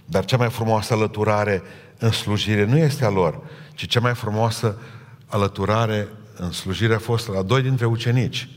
[0.05, 1.63] Dar cea mai frumoasă alăturare
[1.99, 3.43] în slujire nu este a lor,
[3.75, 4.79] ci cea mai frumoasă
[5.27, 8.49] alăturare în slujire a fost la doi dintre ucenici.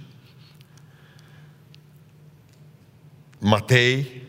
[3.40, 4.22] Matei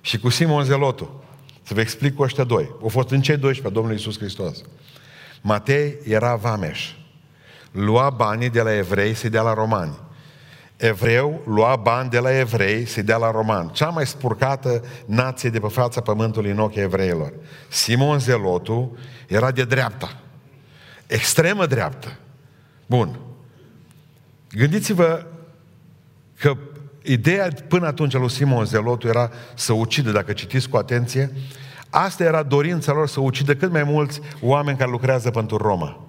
[0.00, 1.24] și cu Simon Zelotul.
[1.62, 2.74] Să vă explic cu ăștia doi.
[2.82, 4.62] Au fost în cei 12 Domnul Iisus Hristos.
[5.40, 6.94] Matei era vameș.
[7.70, 9.98] Lua banii de la evrei să dea la romani.
[10.76, 13.68] Evreu lua bani de la evrei să dea la roman.
[13.68, 17.32] Cea mai spurcată nație de pe fața pământului în ochii evreilor.
[17.68, 20.20] Simon Zelotu era de dreapta.
[21.06, 22.16] Extremă dreaptă.
[22.86, 23.18] Bun.
[24.50, 25.26] Gândiți-vă
[26.38, 26.56] că
[27.08, 31.32] Ideea până atunci lui Simon Zelotu era să ucidă, dacă citiți cu atenție,
[31.90, 36.00] asta era dorința lor să ucidă cât mai mulți oameni care lucrează pentru Roma.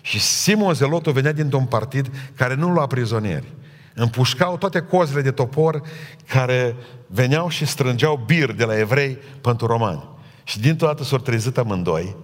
[0.00, 3.52] Și Simon Zelotul venea dintr-un partid care nu lua prizonieri.
[3.94, 5.82] Împușcau toate cozile de topor
[6.26, 10.08] care veneau și strângeau bir de la evrei pentru romani.
[10.44, 12.16] Și dintr-o dată s-au trezit amândoi,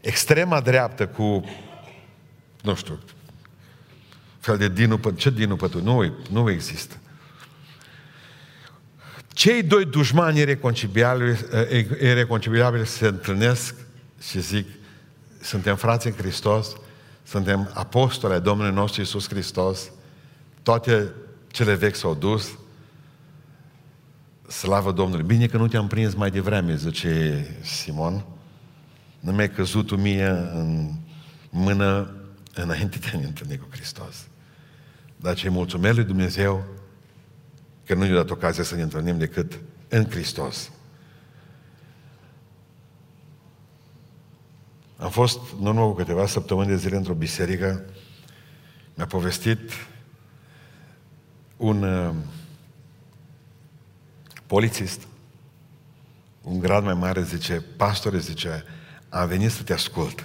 [0.00, 1.44] extrema dreaptă cu,
[2.62, 2.98] nu știu,
[4.38, 5.82] fel de dinu, ce dinu pătu?
[5.82, 6.96] Nu, nu există.
[9.36, 11.38] Cei doi dușmani ireconciliabili,
[12.00, 13.74] ireconciliabili se întâlnesc
[14.20, 14.66] și zic,
[15.40, 16.76] suntem frați în Hristos,
[17.22, 19.90] suntem apostoli ai Domnului nostru Iisus Hristos,
[20.62, 21.12] toate
[21.46, 22.48] cele vechi s-au dus,
[24.48, 25.24] slavă Domnului.
[25.24, 28.24] Bine că nu te-am prins mai devreme, zice Simon,
[29.20, 30.92] nu mi-ai căzut tu mie în
[31.50, 32.14] mână
[32.54, 34.26] înainte de a ne întâlni cu Hristos.
[35.16, 36.64] Dar ce mulțumesc lui Dumnezeu
[37.86, 40.70] că nu ne-a dat ocazia să ne întâlnim decât în Hristos.
[44.96, 47.84] Am fost, nu urmă cu câteva săptămâni de zile într-o biserică,
[48.94, 49.70] mi-a povestit
[51.56, 52.14] un uh,
[54.46, 55.06] polițist,
[56.42, 58.64] un grad mai mare, zice, pastore, zice,
[59.08, 60.24] am venit să te ascult.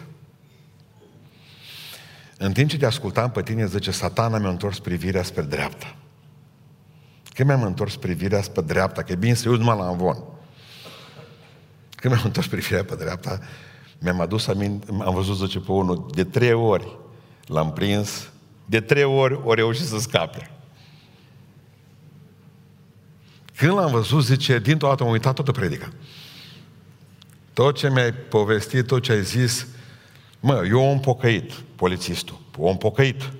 [2.37, 5.95] În timp ce te ascultam pe tine, zice, satana mi-a întors privirea spre dreapta.
[7.41, 10.23] Când mi-am întors privirea spre dreapta, că e bine să uzi numai la învon.
[11.95, 13.39] Când mi-am întors privirea pe dreapta,
[13.99, 16.97] mi-am adus aminte, am văzut, zice, pe unul, de trei ori
[17.45, 18.29] l-am prins,
[18.65, 20.51] de trei ori o reușit să scape.
[23.55, 25.91] Când l-am văzut, zice, dintr-o dată am uitat toată predica.
[27.53, 29.67] Tot ce mi-ai povestit, tot ce ai zis,
[30.39, 33.31] mă, eu om pocăit, polițistul, om pocăit.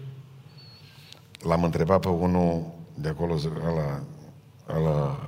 [1.42, 4.04] L-am întrebat pe unul de acolo, ăla,
[4.70, 5.20] ăla,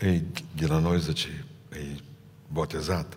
[0.00, 0.24] ei,
[0.56, 2.00] de la noi, zice, e
[2.48, 3.16] botezat.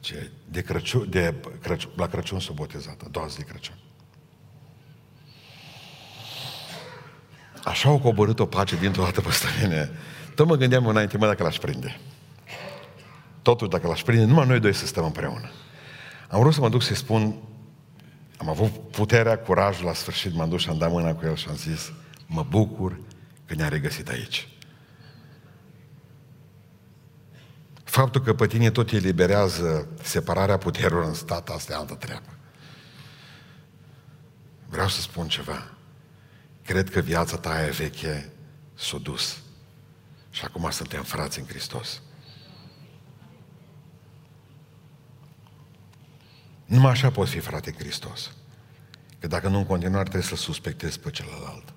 [0.00, 3.74] Ce, de Crăciun, de Crăciun, la Crăciun s-a botezat, a doua zi de Crăciun.
[7.64, 9.90] Așa au coborât o pace dintr-o dată peste mine.
[10.34, 12.00] Tot mă gândeam înainte, mă, dacă l-aș prinde.
[13.42, 15.50] Totuși, dacă l-aș prinde, numai noi doi să stăm împreună.
[16.28, 17.34] Am vrut să mă duc să-i spun,
[18.36, 21.48] am avut puterea, curajul, la sfârșit m-am dus și am dat mâna cu el și
[21.48, 21.92] am zis,
[22.30, 23.00] mă bucur
[23.46, 24.48] că ne-a regăsit aici.
[27.84, 32.36] Faptul că pe tine tot eliberează separarea puterilor în stat, asta e altă treabă.
[34.68, 35.70] Vreau să spun ceva.
[36.64, 38.32] Cred că viața ta aia veche
[38.74, 39.38] s-a dus.
[40.30, 42.02] Și acum suntem frați în Hristos.
[46.66, 48.32] Numai așa poți fi frate în Hristos.
[49.18, 51.69] Că dacă nu în continuare trebuie să suspectezi pe celălalt.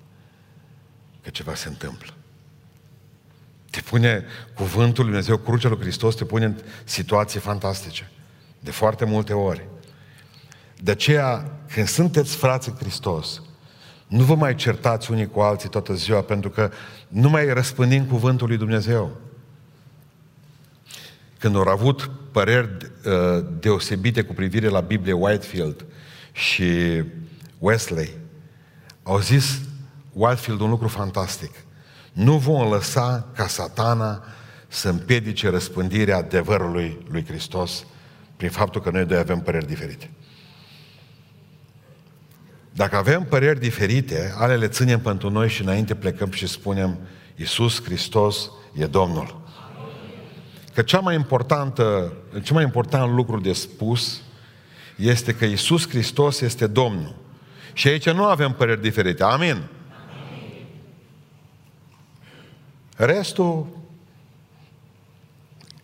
[1.24, 2.12] Că ceva se întâmplă.
[3.70, 8.10] Te pune cuvântul Lui Dumnezeu, crucea lui Hristos, te pune în situații fantastice.
[8.60, 9.66] De foarte multe ori.
[10.80, 13.42] De aceea, când sunteți frați în Hristos,
[14.06, 16.70] nu vă mai certați unii cu alții toată ziua, pentru că
[17.08, 19.16] nu mai răspândim cuvântul lui Dumnezeu.
[21.38, 22.68] Când au avut păreri
[23.04, 25.84] uh, deosebite cu privire la Biblie Whitefield
[26.32, 27.02] și
[27.58, 28.16] Wesley,
[29.02, 29.60] au zis
[30.14, 31.50] Whitefield un lucru fantastic.
[32.12, 34.24] Nu vom lăsa ca satana
[34.68, 37.84] să împiedice răspândirea adevărului lui Hristos
[38.36, 40.10] prin faptul că noi doi avem păreri diferite.
[42.70, 46.98] Dacă avem păreri diferite, ale le ținem pentru noi și înainte plecăm și spunem
[47.36, 49.42] Iisus Hristos e Domnul.
[50.74, 54.22] Că cea mai importantă, cel mai important lucru de spus
[54.96, 57.14] este că Iisus Hristos este Domnul.
[57.72, 59.22] Și aici nu avem păreri diferite.
[59.22, 59.50] Amin.
[59.50, 59.68] Amin.
[62.96, 63.66] Restul,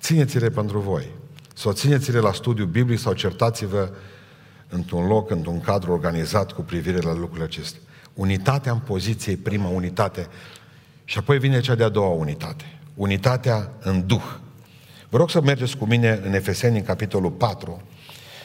[0.00, 1.06] țineți-le pentru voi.
[1.54, 3.90] Sau țineți-le la studiu biblic sau certați-vă
[4.68, 7.80] într-un loc, într-un cadru organizat cu privire la lucrurile acestea.
[8.14, 10.28] Unitatea în poziție, prima unitate.
[11.04, 12.78] Și apoi vine cea de-a doua unitate.
[12.94, 14.36] Unitatea în Duh.
[15.08, 17.82] Vă rog să mergeți cu mine în Efeseni, în capitolul 4,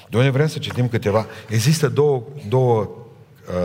[0.09, 1.25] de unde vrem să citim câteva.
[1.49, 2.89] Există două, două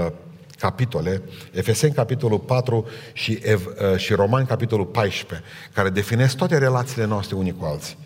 [0.06, 0.12] uh,
[0.60, 7.06] capitole, Efeseni capitolul 4 și, Ev, uh, și Romani capitolul 14, care definesc toate relațiile
[7.06, 7.96] noastre unii cu alții.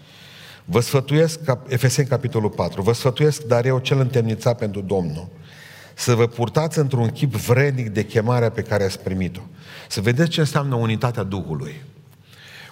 [0.65, 5.29] Vă sfătuiesc, Efeseni capitolul 4, vă sfătuiesc, dar eu cel întemnițat pentru Domnul,
[5.95, 9.41] să vă purtați într-un chip vrednic de chemarea pe care ați primit-o.
[9.89, 11.83] Să vedeți ce înseamnă unitatea Duhului.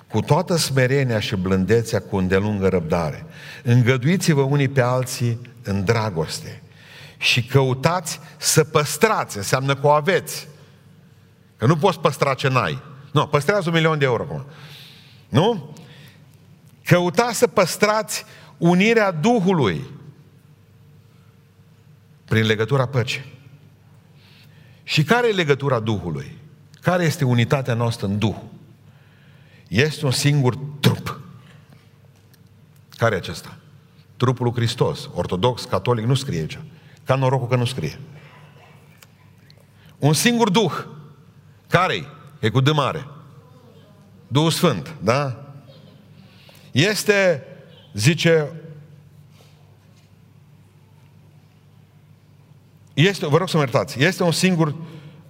[0.08, 3.24] Cu toată smerenia și blândețea, cu îndelungă răbdare.
[3.62, 6.61] Îngăduiți-vă unii pe alții în dragoste.
[7.22, 10.48] Și căutați să păstrați, înseamnă că o aveți.
[11.56, 12.82] Că nu poți păstra ce n-ai.
[13.12, 14.44] Nu, păstrează un milion de euro acum.
[15.28, 15.76] Nu?
[16.84, 18.24] Căutați să păstrați
[18.58, 19.84] unirea Duhului.
[22.24, 23.38] Prin legătura păcii.
[24.82, 26.38] Și care e legătura Duhului?
[26.80, 28.36] Care este unitatea noastră în Duh?
[29.68, 31.20] Este un singur trup.
[32.96, 33.56] Care e acesta?
[34.16, 35.08] Trupul lui Hristos.
[35.14, 36.58] Ortodox, catolic, nu scrie aici.
[37.04, 37.98] Ca norocul că nu scrie.
[39.98, 40.72] Un singur Duh.
[41.68, 42.06] Care-i?
[42.40, 43.06] E cu D mare.
[44.28, 45.36] Duhul Sfânt, da?
[46.70, 47.46] Este,
[47.92, 48.52] zice,
[52.94, 54.74] este, vă rog să mă iertați, este un singur,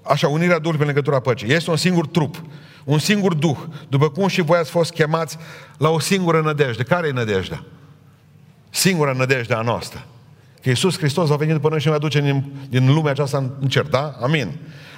[0.02, 2.42] așa, unirea Duhului pe legătura păcii, este un singur trup,
[2.84, 3.58] un singur Duh,
[3.88, 5.36] după cum și voi ați fost chemați
[5.78, 6.82] la o singură nădejde.
[6.82, 7.64] Care e nădejdea?
[8.70, 10.06] Singura nădejde a noastră.
[10.62, 13.68] Că Iisus Hristos a venit după noi și ne aduce din, din lumea aceasta în
[13.68, 14.16] cer, da?
[14.20, 14.52] Amin.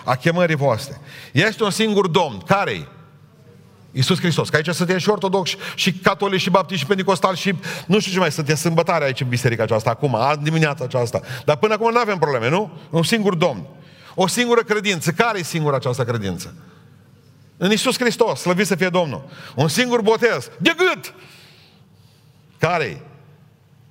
[0.04, 1.00] A chemării voastre.
[1.32, 2.42] Este un singur Domn.
[2.46, 2.88] Care-i?
[3.92, 4.48] Iisus Hristos.
[4.48, 7.54] Că aici suntem și ortodoxi, și catolici, și baptiști, și pentecostali, și
[7.86, 11.20] nu știu ce mai suntem, sâmbătare aici în biserica aceasta, acum, azi dimineața aceasta.
[11.44, 12.70] Dar până acum nu avem probleme, nu?
[12.90, 13.66] Un singur Domn.
[14.14, 15.10] O singură credință.
[15.10, 16.54] Care e singura această credință?
[17.56, 19.24] În Iisus Hristos, slăvit să fie Domnul.
[19.56, 20.50] Un singur botez.
[20.58, 21.14] De gât!
[22.58, 23.02] Care-i?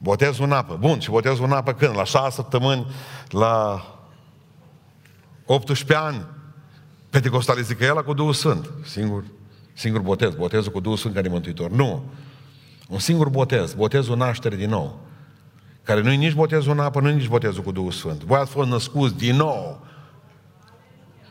[0.04, 0.78] Botezul în apă.
[0.80, 1.96] Bun, și botezul în apă când?
[1.96, 2.86] La șase săptămâni,
[3.30, 3.86] la
[5.46, 6.26] 18 ani.
[7.10, 8.70] Pentecostale zic că el cu Duhul Sfânt.
[8.86, 9.24] Singur,
[9.74, 10.34] singur botez.
[10.34, 11.70] Botezul cu Duhul Sfânt care e mântuitor.
[11.70, 12.04] Nu.
[12.88, 13.74] Un singur botez.
[13.74, 15.00] Botezul naștere din nou.
[15.84, 18.24] Care nu e nici botezul în apă, nu e nici botezul cu Duhul Sfânt.
[18.24, 19.86] Voi ați fost născuți din nou.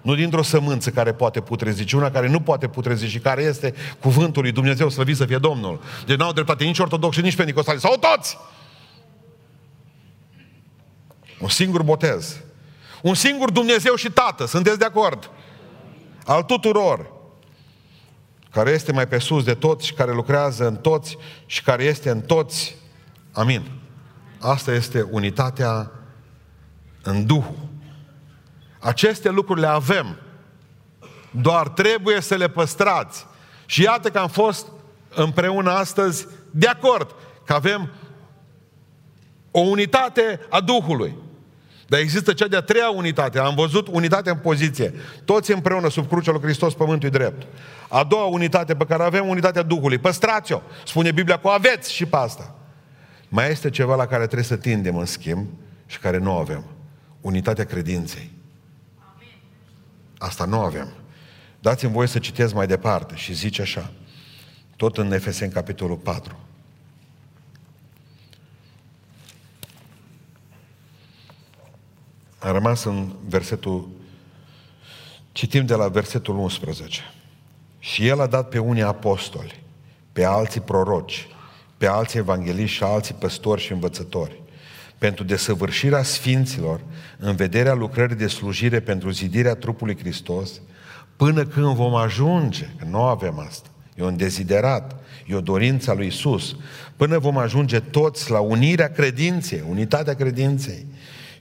[0.02, 3.74] Nu dintr-o sămânță care poate putrezi, ci una care nu poate putrezi și care este
[4.00, 5.80] cuvântul lui Dumnezeu, slăvit să fie Domnul.
[6.06, 8.38] Deci nu au dreptate nici ortodoxi, nici pentecostali, sau toți!
[11.42, 12.40] Un singur botez.
[13.02, 15.30] Un singur Dumnezeu și Tată, sunteți de acord?
[16.26, 17.12] Al tuturor.
[18.50, 21.16] Care este mai pe sus de toți și care lucrează în toți
[21.46, 22.76] și care este în toți.
[23.32, 23.70] Amin.
[24.40, 25.90] Asta este unitatea
[27.02, 27.68] în Duhul.
[28.78, 30.16] Aceste lucruri le avem.
[31.30, 33.26] Doar trebuie să le păstrați.
[33.66, 34.66] Și iată că am fost
[35.14, 37.14] împreună astăzi de acord
[37.44, 37.90] că avem
[39.50, 41.21] o unitate a Duhului.
[41.92, 43.38] Dar există cea de-a treia unitate.
[43.38, 44.94] Am văzut unitatea în poziție.
[45.24, 47.46] Toți împreună sub crucea lui Hristos, pământul drept.
[47.88, 49.98] A doua unitate pe care avem, unitatea Duhului.
[49.98, 50.60] Păstrați-o.
[50.84, 52.54] Spune Biblia că o aveți și pe asta.
[53.28, 55.46] Mai este ceva la care trebuie să tindem în schimb
[55.86, 56.64] și care nu avem.
[57.20, 58.30] Unitatea credinței.
[60.18, 60.88] Asta nu avem.
[61.60, 63.92] Dați-mi voie să citesc mai departe și zice așa.
[64.76, 66.36] Tot în Efeseni, capitolul 4.
[72.42, 73.88] Am rămas în versetul,
[75.32, 77.00] citim de la versetul 11.
[77.78, 79.62] Și el a dat pe unii apostoli,
[80.12, 81.26] pe alții proroci,
[81.76, 84.42] pe alții evangeliști și alții păstori și învățători,
[84.98, 86.80] pentru desăvârșirea sfinților,
[87.18, 90.60] în vederea lucrării de slujire pentru zidirea trupului Hristos,
[91.16, 95.94] până când vom ajunge, că nu avem asta, e un deziderat, e o dorință a
[95.94, 96.56] lui Isus,
[96.96, 100.86] până vom ajunge toți la unirea credinței, unitatea credinței,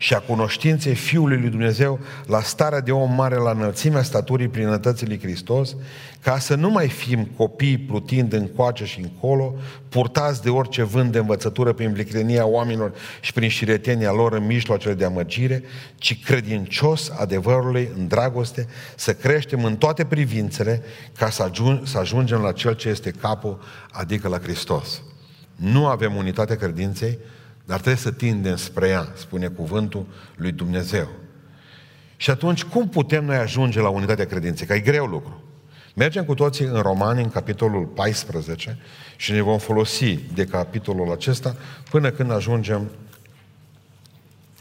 [0.01, 5.07] și a cunoștinței Fiului lui Dumnezeu la starea de om mare, la înălțimea staturii plinătății
[5.07, 5.75] lui Hristos,
[6.21, 9.55] ca să nu mai fim copii plutind încoace și încolo,
[9.89, 14.93] purtați de orice vânt de învățătură prin viclenia oamenilor și prin șiretenia lor în mijloacele
[14.93, 15.63] de amăgire,
[15.95, 20.81] ci credincios adevărului în dragoste, să creștem în toate privințele
[21.17, 23.59] ca să, ajung, să ajungem la Cel ce este capul,
[23.91, 25.01] adică la Hristos.
[25.55, 27.19] Nu avem unitatea credinței,
[27.71, 30.05] dar trebuie să tindem spre ea, spune cuvântul
[30.35, 31.09] lui Dumnezeu.
[32.17, 34.67] Și atunci, cum putem noi ajunge la unitatea credinței?
[34.67, 35.43] Că e greu lucru.
[35.95, 38.77] Mergem cu toții în Romani, în capitolul 14,
[39.15, 41.55] și ne vom folosi de capitolul acesta
[41.89, 42.91] până când ajungem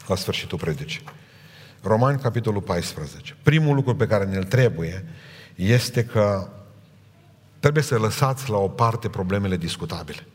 [0.07, 1.03] la sfârșitul predicii.
[1.83, 3.37] Romani, capitolul 14.
[3.43, 5.05] Primul lucru pe care ne-l trebuie
[5.55, 6.49] este că
[7.61, 10.27] trebuie să lăsați la o parte problemele discutabile.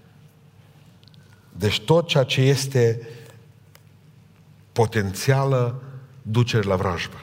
[1.58, 3.08] Deci tot ceea ce este
[4.72, 5.82] potențială
[6.22, 7.22] ducere la vrajbă.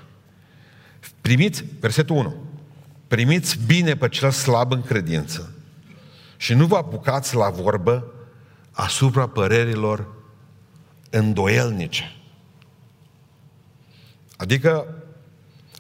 [1.21, 2.35] Primiți, versetul 1,
[3.09, 5.53] primiți bine pe cel slab în credință
[6.37, 8.13] și nu vă apucați la vorbă
[8.71, 10.07] asupra părerilor
[11.11, 12.17] îndoielnice.
[14.37, 14.95] Adică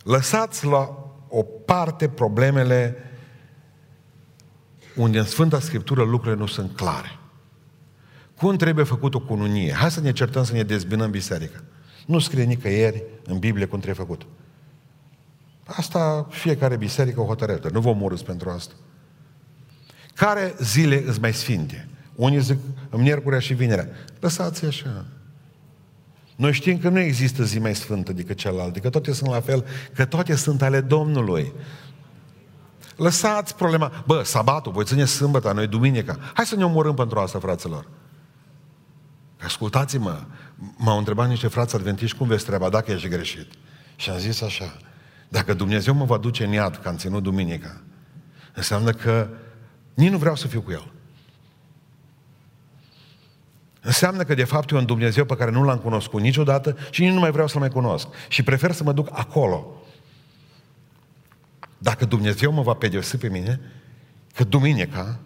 [0.04, 2.96] lăsați la o parte problemele
[4.96, 7.18] unde în Sfânta Scriptură lucrurile nu sunt clare.
[8.42, 9.72] Cum trebuie făcut o cununie?
[9.72, 11.62] Hai să ne certăm să ne dezbinăm biserica.
[12.06, 14.26] Nu scrie nicăieri în Biblie cum trebuie făcut.
[15.64, 17.68] Asta fiecare biserică o hotărăște.
[17.72, 18.74] Nu vom urâs pentru asta.
[20.14, 21.88] Care zile îți mai sfinte?
[22.14, 22.58] Unii zic
[22.90, 23.88] în miercurea și vinerea.
[24.20, 25.04] Lăsați așa.
[26.36, 29.64] Noi știm că nu există zi mai sfântă decât celălalt, că toate sunt la fel,
[29.94, 31.52] că toate sunt ale Domnului.
[32.96, 34.04] Lăsați problema.
[34.06, 36.18] Bă, sabatul, voi ține sâmbătă, noi duminica.
[36.34, 37.86] Hai să ne omorâm pentru asta, fraților.
[39.44, 40.24] Ascultați-mă,
[40.76, 43.46] m-au întrebat niște frați adventiști cum veți treaba, dacă ești greșit.
[43.96, 44.76] Și am zis așa,
[45.28, 47.80] dacă Dumnezeu mă va duce în iad, că am ținut duminica,
[48.54, 49.28] înseamnă că
[49.94, 50.92] nici nu vreau să fiu cu El.
[53.80, 57.12] Înseamnă că de fapt e un Dumnezeu pe care nu l-am cunoscut niciodată și nici
[57.12, 58.08] nu mai vreau să-L mai cunosc.
[58.28, 59.82] Și prefer să mă duc acolo.
[61.78, 63.60] Dacă Dumnezeu mă va pedepsi pe mine,
[64.34, 65.18] că duminica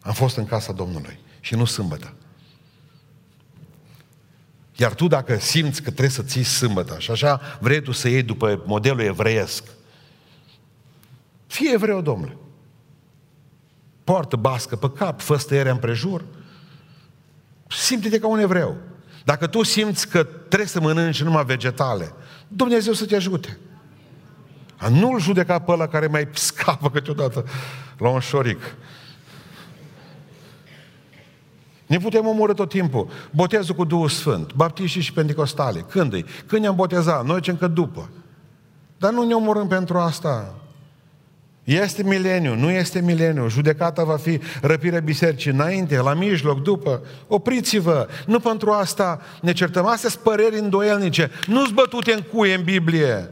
[0.00, 2.14] am fost în casa Domnului și nu sâmbătă.
[4.76, 8.22] Iar tu dacă simți că trebuie să ții sâmbătă și așa vrei tu să iei
[8.22, 9.64] după modelul evreiesc,
[11.46, 12.36] fie evreu, domnule.
[14.04, 16.24] Poartă bască pe cap, fă stăierea împrejur,
[17.68, 18.76] simte-te ca un evreu.
[19.24, 22.12] Dacă tu simți că trebuie să mănânci numai vegetale,
[22.48, 23.58] Dumnezeu să te ajute.
[24.76, 27.44] A nu-l judeca pe ăla care mai scapă câteodată
[27.98, 28.60] la un șoric.
[31.90, 33.08] Ne putem omorâ tot timpul.
[33.30, 35.84] Botezul cu Duhul Sfânt, baptiștii și pentecostale.
[35.88, 36.24] Când e?
[36.46, 37.24] Când ne-am botezat?
[37.24, 38.10] Noi ce încă după.
[38.98, 40.54] Dar nu ne omorâm pentru asta.
[41.64, 43.48] Este mileniu, nu este mileniu.
[43.48, 47.02] Judecata va fi răpirea bisericii înainte, la mijloc, după.
[47.26, 48.08] Opriți-vă!
[48.26, 49.86] Nu pentru asta ne certăm.
[49.86, 51.30] Astea sunt păreri îndoielnice.
[51.46, 53.30] Nu-s bătute în cuie în Biblie.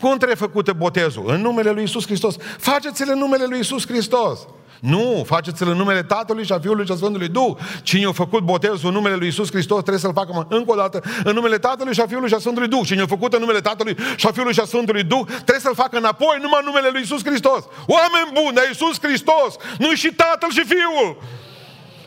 [0.00, 1.24] Cum trebuie făcute botezul?
[1.26, 2.36] În numele lui Isus Hristos.
[2.58, 4.46] Faceți-le în numele lui Isus Hristos.
[4.80, 7.56] Nu, faceți-l în numele Tatălui și a Fiului și a Sfântului Duh.
[7.82, 11.02] Cine a făcut botezul în numele lui Isus Hristos trebuie să-l facă încă o dată
[11.24, 12.80] în numele Tatălui și a Fiului și a Sfântului Duh.
[12.84, 15.74] Cine a făcut în numele Tatălui și a Fiului și a Sfântului Duh trebuie să-l
[15.74, 17.64] facă înapoi numai în numele lui Isus Hristos.
[17.86, 21.22] Oameni buni, dar Isus Hristos nu și Tatăl și Fiul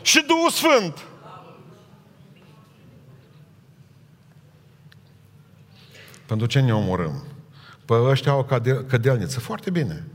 [0.02, 0.98] și Duhul Sfânt.
[6.26, 7.22] Pentru ce ne omorâm?
[7.84, 8.58] Păi ăștia au o
[8.88, 9.40] cădelniță.
[9.40, 10.06] Foarte bine.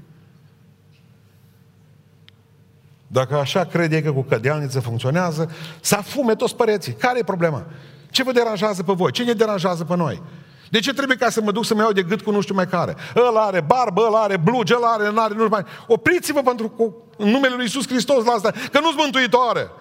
[3.07, 6.93] Dacă așa crede că cu cădealniță funcționează, să fume toți păreții.
[6.93, 7.65] Care e problema?
[8.09, 9.11] Ce vă deranjează pe voi?
[9.11, 10.21] Ce ne deranjează pe noi?
[10.69, 12.55] De ce trebuie ca să mă duc să mă iau de gât cu nu știu
[12.55, 12.95] mai care?
[13.15, 15.65] Ăla are barbă, ăla are blugi, ăla are, nu are, nu mai...
[15.87, 19.71] Opriți-vă pentru cu, în numele Lui Iisus Hristos la asta, că nu-s mântuitoare.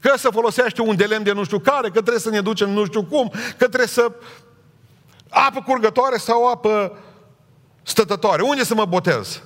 [0.00, 2.70] Că să folosește un de lemn de nu știu care, că trebuie să ne ducem
[2.70, 4.12] nu știu cum, că trebuie să
[5.28, 6.98] apă curgătoare sau apă
[7.82, 8.42] stătătoare.
[8.42, 9.42] Unde să mă botez?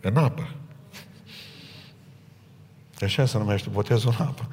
[0.00, 0.54] În apă.
[3.00, 4.48] Așa se numește botezul în apă.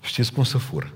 [0.00, 0.92] Știți cum să fură?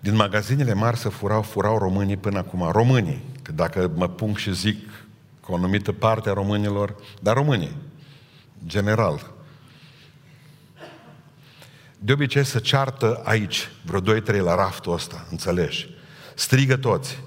[0.00, 2.70] Din magazinele mari să furau, furau românii până acum.
[2.70, 4.88] Românii, că dacă mă pun și zic
[5.40, 7.76] cu o anumită parte a românilor, dar românii,
[8.66, 9.35] general,
[12.06, 15.88] de obicei se ceartă aici, vreo 2-3 la raftul ăsta, înțelegi?
[16.34, 17.22] Strigă toți.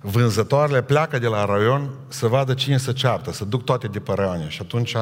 [0.00, 4.12] Vânzătoarele pleacă de la raion să vadă cine se ceartă, să duc toate de pe
[4.12, 4.48] raioane.
[4.48, 4.96] Și atunci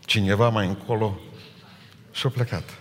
[0.00, 1.18] cineva mai încolo
[2.10, 2.78] și-a plecat.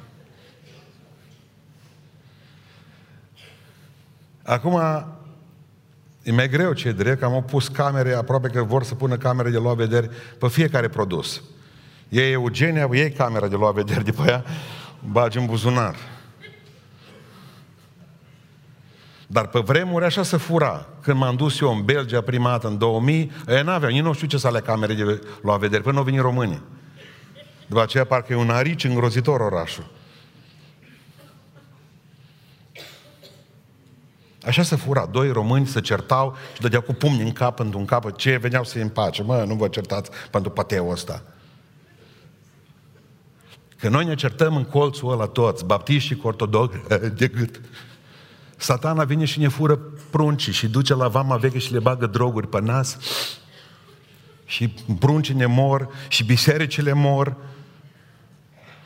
[4.44, 4.82] Acum,
[6.24, 9.18] e mai greu ce e drept, că am pus camere, aproape că vor să pună
[9.18, 10.10] camere de luat vederi
[10.40, 11.42] pe fiecare produs.
[12.14, 14.44] E Eugenia, iei camera de luat vedere după ea,
[15.12, 15.96] bagi în buzunar.
[19.28, 20.88] Dar pe vremuri așa se fura.
[21.02, 24.28] Când m-am dus eu în Belgia prima dată în 2000, ei n-aveau, nici nu știu
[24.28, 26.62] ce să ale camere de luat vedere, până au venit românii.
[27.68, 29.92] După aceea parcă e un arici îngrozitor orașul.
[34.46, 35.06] Așa se fura.
[35.06, 38.16] Doi români se certau și dădeau cu pumni în cap, într-un cap.
[38.16, 39.24] Ce veneau să-i împace?
[39.24, 41.24] Mă, nu vă certați pentru pateul ăsta.
[43.84, 46.78] Că noi ne certăm în colțul ăla toți, baptiști și ortodoxi,
[47.20, 47.62] de gât.
[48.58, 49.80] Satana vine și ne fură
[50.10, 52.98] pruncii și duce la vama veche și le bagă droguri pe nas
[54.46, 54.68] și
[55.00, 57.36] pruncii ne mor și bisericile mor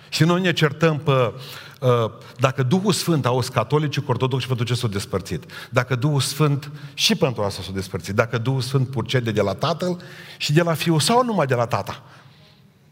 [0.10, 4.74] și noi ne certăm pe uh, dacă Duhul Sfânt, auzi, catolicii cu ortodoxi pentru ce
[4.74, 5.44] s-au despărțit?
[5.70, 10.02] Dacă Duhul Sfânt, și pentru asta s-au despărțit, dacă Duhul Sfânt purcede de la Tatăl
[10.38, 12.04] și de la Fiul sau numai de la Tata?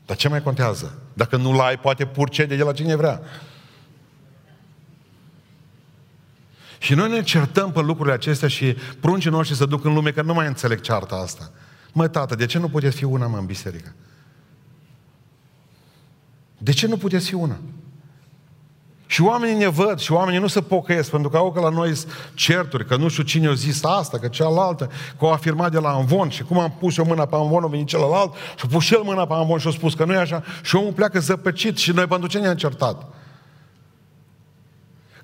[0.06, 1.02] Dar ce mai contează?
[1.14, 3.22] Dacă nu-l ai, poate purcede de la cine vrea.
[6.78, 10.22] Și noi ne certăm pe lucrurile acestea și pruncii noștri să duc în lume că
[10.22, 11.52] nu mai înțeleg cearta asta.
[11.94, 13.96] Măi, tată, de ce nu puteți fi una, mă, în biserică?
[16.58, 17.60] De ce nu puteți fi una?
[19.16, 21.94] Și oamenii ne văd și oamenii nu se pocăiesc pentru că au că la noi
[22.34, 24.90] certuri, că nu știu cine a zis asta, că cealaltă,
[25.20, 27.68] că au afirmat de la Anvon și cum am pus eu mâna pe Anvon, a
[27.68, 30.14] venit celălalt și a pus și el mâna pe Anvon și a spus că nu
[30.14, 33.08] e așa și omul pleacă zăpăcit și noi pentru ce ne-am certat?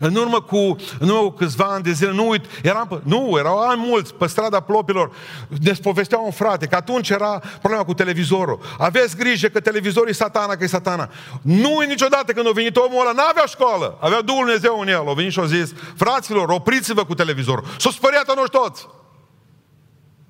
[0.04, 3.60] În urmă cu, în urmă cu câțiva ani de zile, nu uit, eram, nu, erau
[3.60, 5.12] ani mulți pe strada plopilor,
[5.48, 8.60] ne povestea un frate, că atunci era problema cu televizorul.
[8.78, 11.10] Aveți grijă că televizorul e satana, că e satana.
[11.42, 15.10] Nu e niciodată când a venit omul ăla, n-avea școală, avea Duhul Dumnezeu în el.
[15.10, 17.66] A venit și a zis, fraților, opriți-vă cu televizorul.
[17.78, 18.88] S-a spăriat în toți.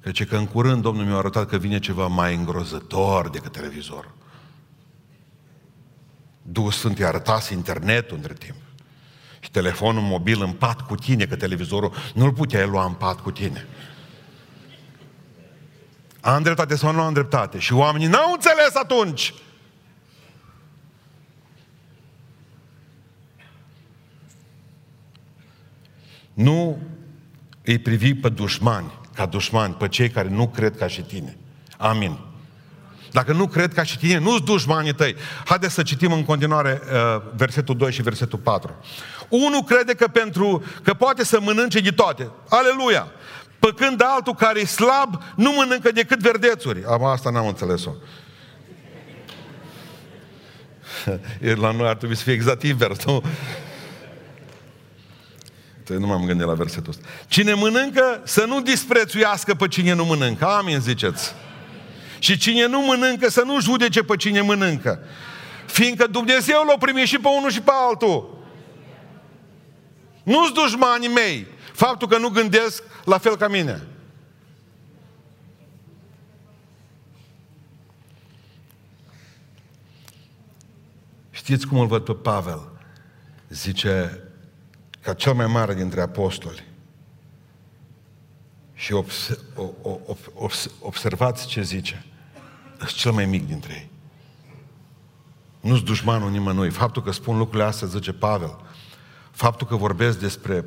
[0.04, 4.12] Deci că în curând Domnul mi-a arătat că vine ceva mai îngrozător decât televizorul.
[6.42, 8.56] Duhul Sfânt i-a arătat internetul între timp
[9.42, 13.32] și telefonul mobil în pat cu tine, că televizorul nu-l puteai lua în pat cu
[13.32, 13.68] tine.
[16.22, 17.60] Am dreptate sau nu am dreptate?
[17.60, 19.34] Și oamenii n-au înțeles atunci.
[26.34, 26.80] Nu
[27.64, 31.38] îi privi pe dușmani, ca dușmani, pe cei care nu cred ca și tine.
[31.78, 32.31] Amin.
[33.12, 35.16] Dacă nu cred ca și tine, nu-ți dușmanii tăi.
[35.46, 38.76] Haideți să citim în continuare uh, versetul 2 și versetul 4.
[39.30, 42.32] Unul crede că pentru că poate să mănânce de toate.
[42.50, 43.08] Aleluia!
[43.60, 46.84] Păcând altul care e slab, nu mănâncă decât verdețuri.
[46.86, 47.92] Am asta n-am înțeles-o.
[51.62, 53.24] La noi ar trebui să fie exact invers, nu?
[55.88, 57.08] Nu m-am gândit la versetul ăsta.
[57.28, 60.46] Cine mănâncă, să nu disprețuiască pe cine nu mănâncă.
[60.46, 61.34] Amin, ziceți.
[62.22, 65.00] Și cine nu mănâncă, să nu judece pe cine mănâncă.
[65.66, 68.44] Fiindcă Dumnezeu l-a primit și pe unul și pe altul.
[70.24, 71.48] Nu-s dușmanii mei.
[71.74, 73.88] Faptul că nu gândesc la fel ca mine.
[81.32, 82.70] Știți cum îl văd pe Pavel?
[83.50, 84.24] Zice,
[85.02, 86.64] ca cel mai mare dintre apostoli.
[88.74, 88.94] Și
[90.80, 92.06] observați ce zice.
[92.84, 93.90] Ești cel mai mic dintre ei.
[95.60, 96.70] Nu-s dușmanul nimănui.
[96.70, 98.58] Faptul că spun lucrurile astea, zice Pavel,
[99.32, 100.66] Faptul că vorbesc despre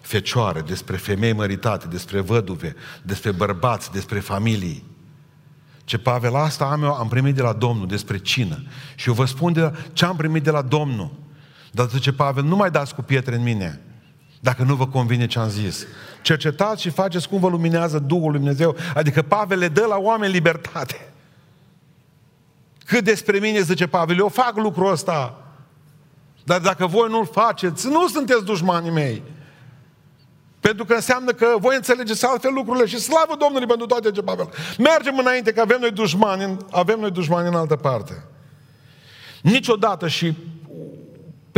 [0.00, 4.84] fecioare, despre femei măritate, despre văduve, despre bărbați, despre familii.
[5.84, 8.62] Ce Pavel, asta am eu, am primit de la Domnul, despre cină.
[8.94, 11.10] Și eu vă spun de la, ce am primit de la Domnul.
[11.70, 13.80] Dar zice Pavel, nu mai dați cu pietre în mine,
[14.40, 15.86] dacă nu vă convine ce am zis.
[16.22, 18.76] Cercetați și faceți cum vă luminează Duhul Lui Dumnezeu.
[18.94, 21.12] Adică Pavel le dă la oameni libertate.
[22.88, 25.42] Cât despre mine, zice Pavel, eu fac lucrul ăsta.
[26.44, 29.22] Dar dacă voi nu-l faceți, nu sunteți dușmanii mei.
[30.60, 34.48] Pentru că înseamnă că voi înțelegeți altfel lucrurile și slavă Domnului pentru toate ce Pavel.
[34.78, 38.24] Mergem înainte că avem noi dușmani, avem noi dușmani în altă parte.
[39.42, 40.36] Niciodată și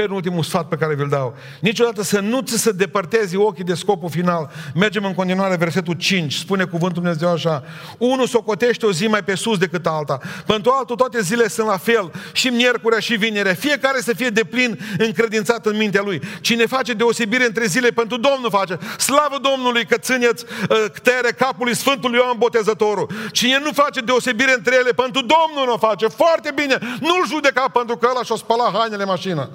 [0.01, 1.37] penultimul sfat pe care vi-l dau.
[1.61, 4.51] Niciodată să nu ți se depărtezi ochii de scopul final.
[4.75, 7.65] Mergem în continuare, versetul 5, spune cuvântul Dumnezeu așa.
[7.99, 10.19] Unul socotește o zi mai pe sus decât alta.
[10.47, 13.55] Pentru altul toate zilele sunt la fel, și miercurea și vinerea.
[13.55, 16.21] Fiecare să fie deplin încredințat în mintea lui.
[16.41, 18.79] Cine face deosebire între zile pentru Domnul face.
[18.99, 23.11] Slavă Domnului că țineți uh, tăierea capului Sfântului Ioan Botezătorul.
[23.33, 26.07] Cine nu face deosebire între ele pentru Domnul nu o face.
[26.07, 26.79] Foarte bine.
[27.01, 29.51] Nu-l judeca pentru că ăla și-o spăla hainele mașină.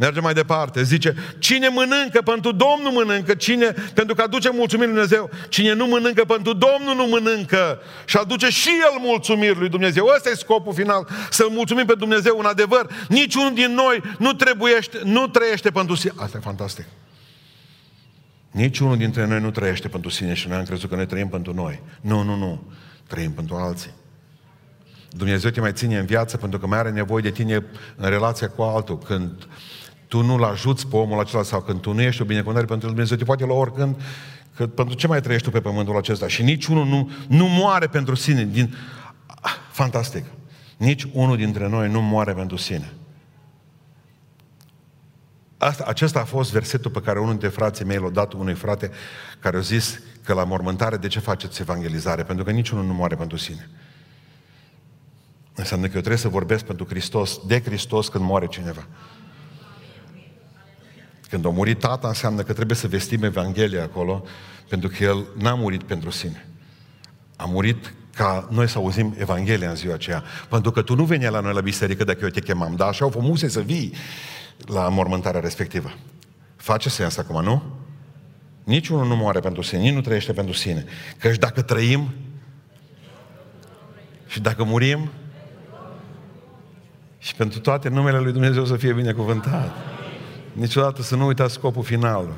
[0.00, 0.82] Mergem mai departe.
[0.82, 5.30] Zice, cine mănâncă pentru Domnul mănâncă, cine, pentru că aduce mulțumiri lui Dumnezeu.
[5.48, 10.06] Cine nu mănâncă pentru Domnul nu mănâncă și aduce și el mulțumiri lui Dumnezeu.
[10.16, 12.90] Ăsta e scopul final, să-L mulțumim pe Dumnezeu în adevăr.
[13.08, 16.12] Niciunul din noi nu, trebuiește, nu trăiește pentru sine.
[16.16, 16.84] Asta e fantastic.
[18.50, 21.54] Niciunul dintre noi nu trăiește pentru sine și noi am crezut că noi trăim pentru
[21.54, 21.82] noi.
[22.00, 22.62] Nu, nu, nu.
[23.06, 23.90] Trăim pentru alții.
[25.10, 27.64] Dumnezeu te mai ține în viață pentru că mai are nevoie de tine
[27.96, 28.98] în relația cu altul.
[28.98, 29.46] Când
[30.10, 33.16] tu nu-l ajuți pe omul acela sau când tu nu ești o binecuvântare pentru Dumnezeu,
[33.16, 34.00] te poate lua oricând,
[34.54, 36.28] că pentru ce mai trăiești tu pe pământul acesta?
[36.28, 38.44] Și nici unul nu, nu moare pentru sine.
[38.44, 38.74] Din...
[39.72, 40.24] Fantastic.
[40.76, 42.92] Nici unul dintre noi nu moare pentru sine.
[45.58, 48.90] Asta, acesta a fost versetul pe care unul dintre frații mei l-a dat unui frate
[49.38, 52.22] care a zis că la mormântare de ce faceți evangelizare?
[52.22, 53.70] Pentru că niciunul nu moare pentru sine.
[55.54, 58.86] Înseamnă că eu trebuie să vorbesc pentru Hristos, de Hristos când moare cineva.
[61.30, 64.24] Când a murit tata, înseamnă că trebuie să vestim Evanghelia acolo,
[64.68, 66.48] pentru că el n-a murit pentru sine.
[67.36, 70.22] A murit ca noi să auzim Evanghelia în ziua aceea.
[70.48, 73.04] Pentru că tu nu veneai la noi la biserică dacă eu te chemam, dar așa
[73.04, 73.94] au fămuse să vii
[74.66, 75.92] la mormântarea respectivă.
[76.56, 77.62] Face sens acum, nu?
[78.64, 80.84] Niciunul nu moare pentru sine, nici nu trăiește pentru sine.
[81.18, 82.08] Căci dacă trăim
[84.26, 85.10] și dacă murim,
[87.18, 89.76] și pentru toate numele Lui Dumnezeu să fie binecuvântat.
[90.52, 92.28] Niciodată să nu uitați scopul final.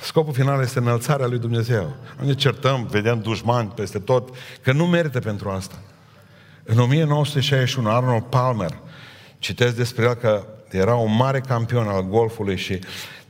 [0.00, 1.96] Scopul final este înălțarea lui Dumnezeu.
[2.18, 4.28] Nu ne certăm, vedem dușmani peste tot,
[4.62, 5.74] că nu merită pentru asta.
[6.62, 8.78] În 1961, Arnold Palmer,
[9.38, 12.78] citesc despre el că era un mare campion al golfului și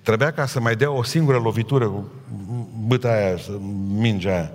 [0.02, 2.10] trebuia ca să mai dea o singură lovitură cu
[2.86, 3.36] băta aia,
[3.88, 4.52] mingea aia.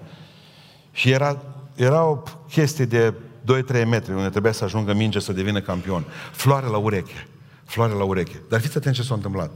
[0.91, 1.41] Și era,
[1.75, 6.05] era o chestie de 2-3 metri unde trebuia să ajungă minge să devină campion.
[6.31, 7.27] Floare la ureche.
[7.71, 8.41] Floare la ureche.
[8.49, 9.51] Dar fiți atent ce s-a întâmplat.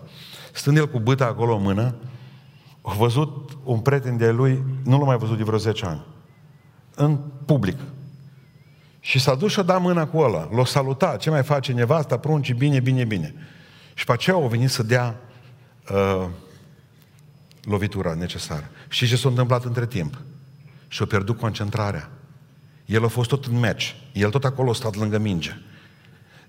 [0.53, 1.95] Stând el cu băta acolo în mână,
[2.81, 6.05] a văzut un prieten de lui, nu l-a mai văzut de vreo 10 ani.
[6.95, 7.77] În public.
[8.99, 10.49] Și s-a dus și a dat mâna cu ăla.
[10.51, 11.19] L-a salutat.
[11.19, 12.17] Ce mai face nevasta?
[12.17, 13.33] Prunci, bine, bine, bine.
[13.93, 15.19] Și pe aceea au venit să dea
[15.91, 16.27] uh,
[17.61, 18.69] lovitura necesară.
[18.89, 20.21] Și ce s-a întâmplat între timp?
[20.87, 22.09] Și-a pierdut concentrarea.
[22.85, 23.95] El a fost tot în meci.
[24.13, 25.57] El tot acolo a stat lângă minge.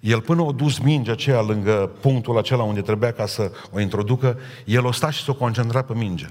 [0.07, 4.38] El până a dus mingea aceea lângă punctul acela unde trebuia ca să o introducă,
[4.64, 6.26] el a stat și s-a concentrat pe minge.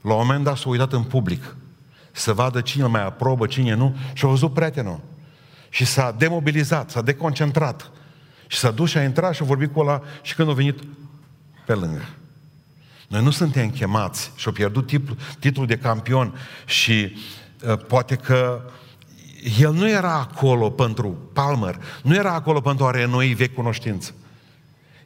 [0.00, 1.56] La un moment dat s-a uitat în public
[2.12, 5.00] să vadă cine mai aprobă, cine nu și a văzut prietenul.
[5.68, 7.90] Și s-a demobilizat, s-a deconcentrat.
[8.46, 10.78] Și s-a dus și a intrat și a vorbit cu ăla și când a venit
[11.66, 12.08] pe lângă.
[13.08, 16.34] Noi nu suntem chemați și au pierdut titlul, titlul de campion
[16.66, 17.16] și
[17.68, 18.60] uh, poate că
[19.58, 24.14] el nu era acolo pentru Palmer, nu era acolo pentru a renoi vechi cunoștință.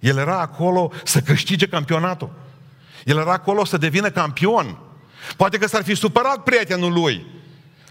[0.01, 2.31] El era acolo să câștige campionatul.
[3.05, 4.79] El era acolo să devină campion.
[5.37, 7.27] Poate că s-ar fi supărat prietenul lui.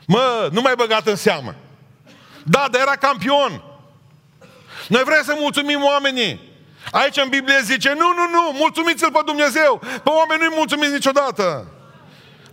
[0.07, 1.55] Mă, nu mai băgat în seamă.
[2.43, 3.63] Da, dar era campion.
[4.87, 6.49] Noi vrem să mulțumim oamenii.
[6.91, 9.79] Aici în Biblie zice, nu, nu, nu, mulțumiți-L pe Dumnezeu.
[9.79, 11.67] Pe oameni nu-i mulțumiți niciodată.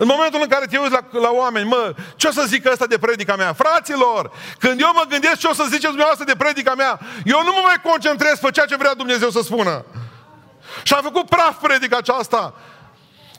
[0.00, 2.86] În momentul în care te uiți la, la oameni, mă, ce o să zic ăsta
[2.86, 3.52] de predica mea?
[3.52, 7.52] Fraților, când eu mă gândesc ce o să ziceți dumneavoastră de predica mea, eu nu
[7.52, 9.84] mă mai concentrez pe ceea ce vrea Dumnezeu să spună.
[10.82, 12.54] Și a făcut praf predica aceasta.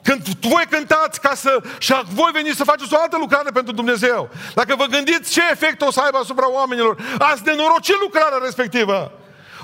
[0.04, 4.30] Când voi cântați ca să, și voi veniți să faceți o altă lucrare pentru Dumnezeu.
[4.54, 9.12] Dacă vă gândiți ce efect o să aibă asupra oamenilor, ați nenorocit lucrarea respectivă.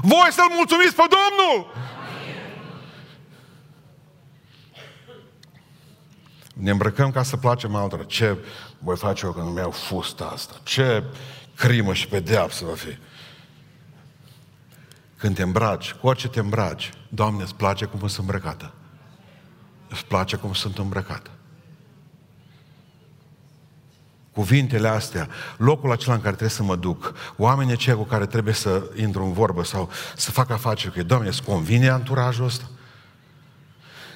[0.01, 1.73] Voi să-L mulțumiți pe Domnul.
[6.55, 8.03] Ne îmbrăcăm ca să placem altora.
[8.03, 8.37] Ce
[8.79, 10.55] voi face eu când îmi iau fusta asta?
[10.63, 11.03] Ce
[11.55, 12.97] crimă și pedeapsă va fi?
[15.17, 18.73] Când te îmbraci, cu orice te îmbraci, Doamne, îți place cum sunt îmbrăcată.
[19.89, 21.29] Îți place cum sunt îmbrăcată.
[24.31, 25.27] Cuvintele astea,
[25.57, 29.23] locul acela în care trebuie să mă duc, oamenii aceia cu care trebuie să intru
[29.23, 32.65] în vorbă sau să fac afaceri cu ei, Doamne, îți convine anturajul ăsta?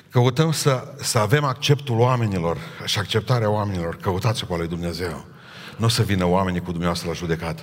[0.10, 3.96] Căutăm să, să avem acceptul oamenilor și acceptarea oamenilor.
[3.96, 5.26] Căutați-o pe lui Dumnezeu.
[5.78, 7.62] Nu o să vină oamenii cu dumneavoastră la judecată.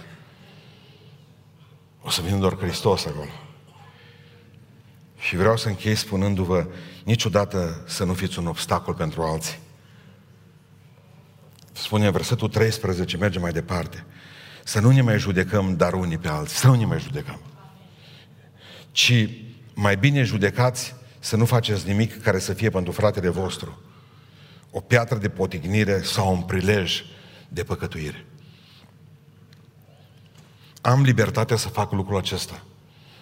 [2.03, 3.30] O să vină doar Hristos acolo.
[5.18, 6.66] Și vreau să închei spunându-vă
[7.05, 9.59] niciodată să nu fiți un obstacol pentru alții.
[11.72, 14.05] Spune versetul 13, merge mai departe.
[14.64, 17.40] Să nu ne mai judecăm dar unii pe alții, să nu ne mai judecăm.
[18.90, 19.28] Ci
[19.74, 20.94] mai bine judecați
[21.27, 23.79] să nu faceți nimic care să fie pentru fratele vostru
[24.70, 27.03] o piatră de potignire sau un prilej
[27.49, 28.27] de păcătuire.
[30.81, 32.62] Am libertatea să fac lucrul acesta,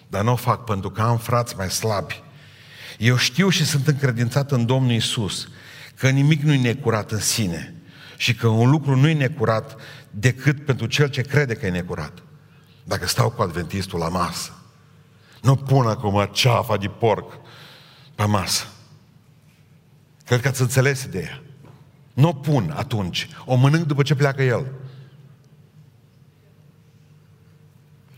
[0.07, 2.23] dar nu o fac pentru că am frați mai slabi.
[2.97, 5.47] Eu știu și sunt încredințat în Domnul Isus
[5.95, 7.75] că nimic nu-i necurat în sine
[8.17, 9.75] și că un lucru nu-i necurat
[10.11, 12.23] decât pentru cel ce crede că e necurat.
[12.83, 14.51] Dacă stau cu adventistul la masă,
[15.41, 17.43] nu pun acum ceafa de porc
[18.15, 18.67] pe masă.
[20.25, 21.41] Cred că ați înțeles ideea.
[22.13, 23.27] Nu o pun atunci.
[23.45, 24.71] O mănânc după ce pleacă el.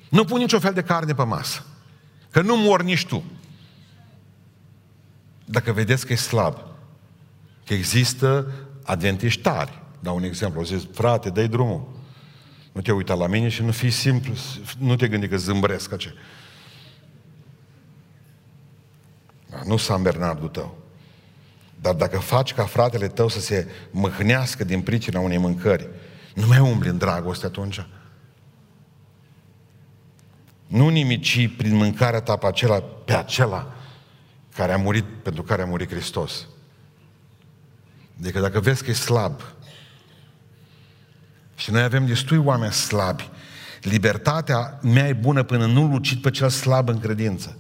[0.09, 1.65] Nu pun niciun fel de carne pe masă.
[2.31, 3.23] Că nu mor nici tu.
[5.45, 6.55] Dacă vedeți că e slab,
[7.65, 8.51] că există
[8.83, 9.81] adventiști tari.
[9.99, 10.63] Dau un exemplu.
[10.63, 11.95] Zis, frate, dai drumul.
[12.71, 14.33] Nu te uita la mine și nu fii simplu,
[14.77, 16.13] nu te gândi că zâmbresc ce.
[19.49, 20.77] Da, nu San Bernardul tău.
[21.81, 25.89] Dar dacă faci ca fratele tău să se mâhnească din pricina unei mâncări,
[26.33, 27.85] nu mai umbli în dragoste atunci.
[30.67, 33.73] Nu nimici prin mâncarea ta pe acela, pe acela
[34.55, 36.47] care a murit, pentru care a murit Hristos.
[38.19, 39.41] Adică dacă vezi că e slab,
[41.55, 43.29] și noi avem destui oameni slabi,
[43.81, 47.57] libertatea mea e bună până nu lucit pe cel slab în credință.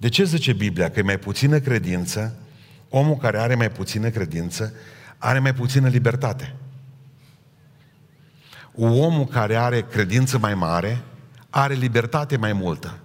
[0.00, 0.90] De ce zice Biblia?
[0.90, 2.36] Că e mai puțină credință,
[2.88, 4.72] omul care are mai puțină credință,
[5.18, 6.54] are mai puțină libertate.
[8.74, 11.02] Omul care are credință mai mare,
[11.50, 12.98] are libertate mai multă.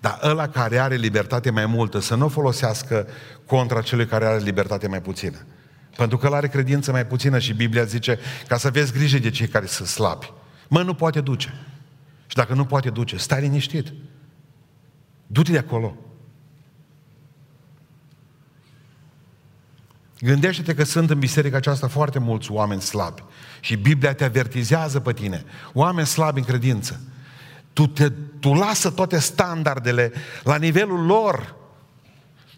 [0.00, 3.06] Dar ăla care are libertate mai multă să nu o folosească
[3.46, 5.46] contra celui care are libertate mai puțină.
[5.96, 9.30] Pentru că el are credință mai puțină și Biblia zice ca să aveți grijă de
[9.30, 10.32] cei care sunt slabi.
[10.68, 11.54] Mă, nu poate duce.
[12.26, 13.92] Și dacă nu poate duce, stai liniștit.
[15.32, 15.96] Du-te de acolo.
[20.18, 23.22] Gândește-te că sunt în biserica aceasta foarte mulți oameni slabi.
[23.60, 25.44] Și Biblia te avertizează pe tine.
[25.72, 27.00] Oameni slabi în credință.
[27.72, 28.08] Tu, te,
[28.40, 30.12] tu lasă toate standardele
[30.42, 31.54] la nivelul lor.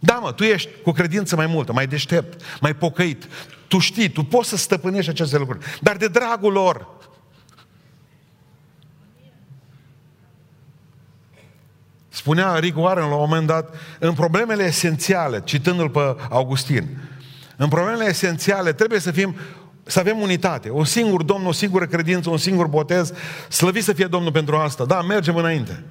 [0.00, 3.28] Da, mă, tu ești cu credință mai multă, mai deștept, mai pocăit.
[3.68, 5.64] Tu știi, tu poți să stăpânești aceste lucruri.
[5.80, 6.88] Dar de dragul lor,
[12.14, 16.88] Spunea Rick Warren la un moment dat, în problemele esențiale, citându-l pe Augustin,
[17.56, 19.36] în problemele esențiale trebuie să fim
[19.82, 20.70] să avem unitate.
[20.70, 23.12] Un singur Domn, o singură credință, un singur botez.
[23.48, 24.84] Slăvit să fie Domnul pentru asta.
[24.84, 25.84] Da, mergem înainte.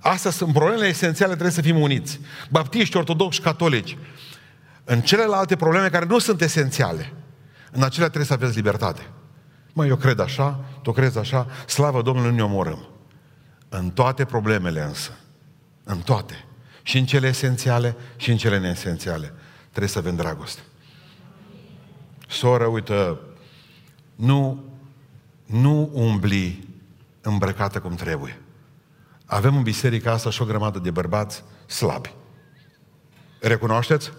[0.00, 2.20] Astea sunt problemele esențiale, trebuie să fim uniți.
[2.50, 3.96] Baptiști, ortodoxi, catolici.
[4.84, 7.12] În celelalte probleme care nu sunt esențiale,
[7.72, 9.10] în acelea trebuie să aveți libertate.
[9.72, 12.88] Mă, eu cred așa, tu crezi așa, slavă Domnului, nu ne omorâm.
[13.68, 15.10] În toate problemele însă,
[15.84, 16.44] în toate,
[16.82, 19.32] și în cele esențiale și în cele neesențiale,
[19.68, 20.60] trebuie să avem dragoste.
[22.28, 23.20] Soră, uită,
[24.14, 24.64] nu,
[25.46, 26.68] nu umbli
[27.20, 28.40] îmbrăcată cum trebuie.
[29.26, 32.14] Avem în biserica asta și o grămadă de bărbați slabi.
[33.40, 34.12] Recunoașteți?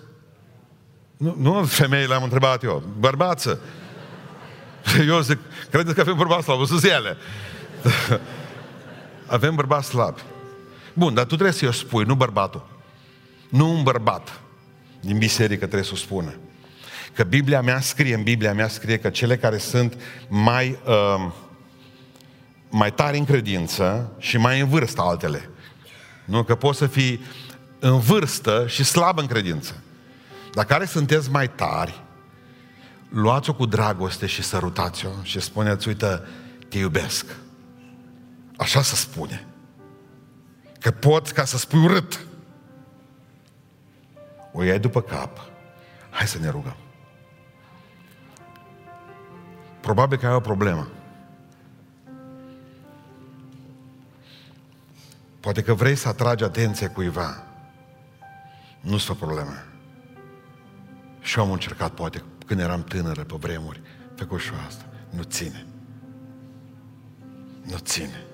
[1.17, 3.59] Nu, nu femeile am întrebat eu, bărbață.
[5.07, 5.39] Eu zic,
[5.69, 6.65] credeți că avem bărbați slabi?
[6.65, 7.17] Sunt ele.
[9.35, 10.21] avem bărbați slabi.
[10.97, 12.67] Bun, dar tu trebuie să-i o spui, nu bărbatul.
[13.49, 14.41] Nu un bărbat
[14.99, 16.33] din biserică trebuie să o spună.
[17.13, 21.31] Că Biblia mea scrie, în Biblia mea scrie că cele care sunt mai, uh,
[22.69, 25.49] mai tari în credință și mai în vârstă altele.
[26.25, 26.43] Nu?
[26.43, 27.23] Că poți să fii
[27.79, 29.75] în vârstă și slab în credință.
[30.53, 32.01] Dar care sunteți mai tari,
[33.09, 36.21] luați-o cu dragoste și sărutați-o și spuneți, uite,
[36.69, 37.25] te iubesc.
[38.57, 39.47] Așa se spune.
[40.85, 42.25] Că poți ca să spui urât.
[44.51, 45.39] O iei după cap.
[46.09, 46.75] Hai să ne rugăm.
[49.79, 50.87] Probabil că ai o problemă.
[55.39, 57.43] Poate că vrei să atragi atenția cuiva.
[58.81, 59.65] Nu-ți fă probleme.
[61.21, 63.81] Și eu am încercat, poate, când eram tânără pe vremuri,
[64.15, 64.85] făcut și asta.
[65.09, 65.65] Nu ține.
[67.61, 68.24] Nu ține.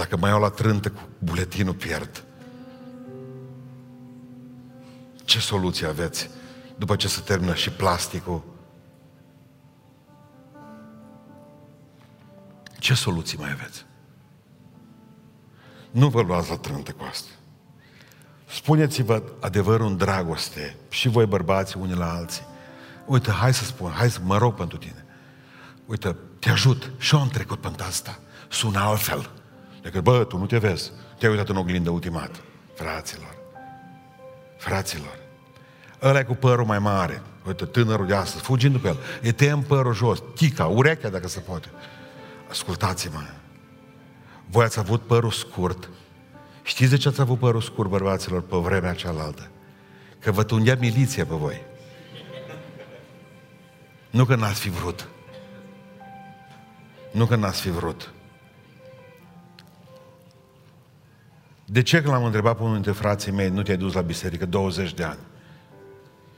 [0.00, 2.24] Dacă mai iau la trântă cu buletinul, pierd.
[5.24, 6.30] Ce soluție aveți
[6.76, 8.42] după ce se termină și plasticul
[12.78, 13.84] Ce soluții mai aveți?
[15.90, 17.30] Nu vă luați la trântă cu asta.
[18.46, 22.46] Spuneți-vă adevărul în dragoste și voi bărbați unii la alții.
[23.06, 25.04] Uite, hai să spun, hai să mă rog pentru tine.
[25.86, 26.90] Uite, te ajut.
[26.98, 28.18] Și eu am trecut pentru asta.
[28.48, 29.39] Sună altfel.
[29.82, 30.92] Decât, bă, tu nu te vezi.
[31.18, 32.42] Te-ai uitat în oglindă ultimat.
[32.74, 33.36] Fraților.
[34.56, 35.18] Fraților.
[36.02, 37.22] Ăla cu părul mai mare.
[37.46, 38.96] Uite, tânărul de astăzi, fugind după el.
[39.22, 40.22] E tem părul jos.
[40.34, 41.68] Tica, urechea dacă se poate.
[42.50, 43.22] Ascultați-mă.
[44.46, 45.88] Voi ați avut părul scurt.
[46.62, 49.48] Știți de ce ați avut părul scurt, bărbaților, pe vremea cealaltă?
[50.18, 51.62] Că vă tundea miliția pe voi.
[54.10, 55.08] Nu că n-ați fi vrut.
[57.12, 58.12] Nu că n-ați fi vrut.
[61.72, 64.46] De ce când l-am întrebat pe unul dintre frații mei, nu te-ai dus la biserică
[64.46, 65.18] 20 de ani?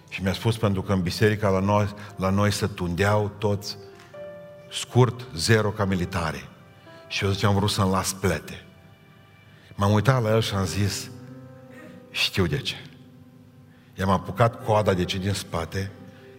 [0.08, 3.76] Și mi-a spus pentru că în biserica la noi, la noi se tundeau toți
[4.70, 6.48] scurt, zero ca militare.
[7.08, 8.64] Și eu zice, am vrut să-mi las plete.
[9.74, 11.10] M-am uitat la el și am zis,
[12.10, 12.76] știu de ce.
[13.94, 15.90] I-am apucat coada de ce din spate,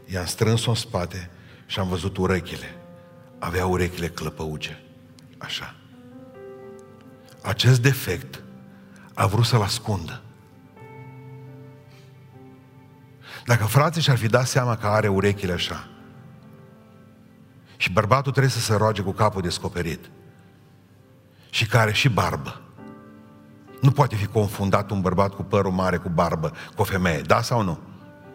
[0.06, 1.30] i-am strâns-o în spate
[1.66, 2.76] și am văzut urechile.
[3.39, 4.80] Avea urechile clăpăuge.
[5.38, 5.76] Așa.
[7.41, 8.43] Acest defect
[9.14, 10.22] a vrut să-l ascundă.
[13.45, 15.88] Dacă frații și-ar fi dat seama că are urechile așa,
[17.84, 20.09] și bărbatul trebuie să se roage cu capul descoperit.
[21.49, 22.61] Și care și barbă.
[23.82, 27.22] Nu poate fi confundat un bărbat cu părul mare, cu barbă, cu o femeie.
[27.22, 27.80] Da sau nu?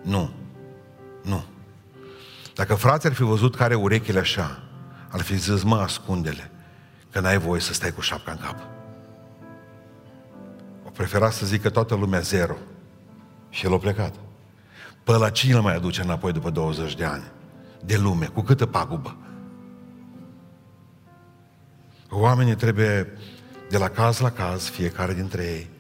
[0.03, 0.31] Nu.
[1.23, 1.45] Nu.
[2.55, 4.63] Dacă frații ar fi văzut care urechile așa,
[5.11, 6.51] ar fi zis, mă, ascundele,
[7.11, 8.78] că n-ai voie să stai cu șapca în cap.
[10.99, 12.57] O prefera să zică toată lumea zero.
[13.51, 14.15] Și el a plecat.
[15.05, 17.25] Pă la cine îl mai aduce înapoi după 20 de ani?
[17.85, 19.17] De lume, cu câtă pagubă?
[22.11, 23.13] Oamenii trebuie,
[23.71, 25.71] de la caz la caz, fiecare dintre ei,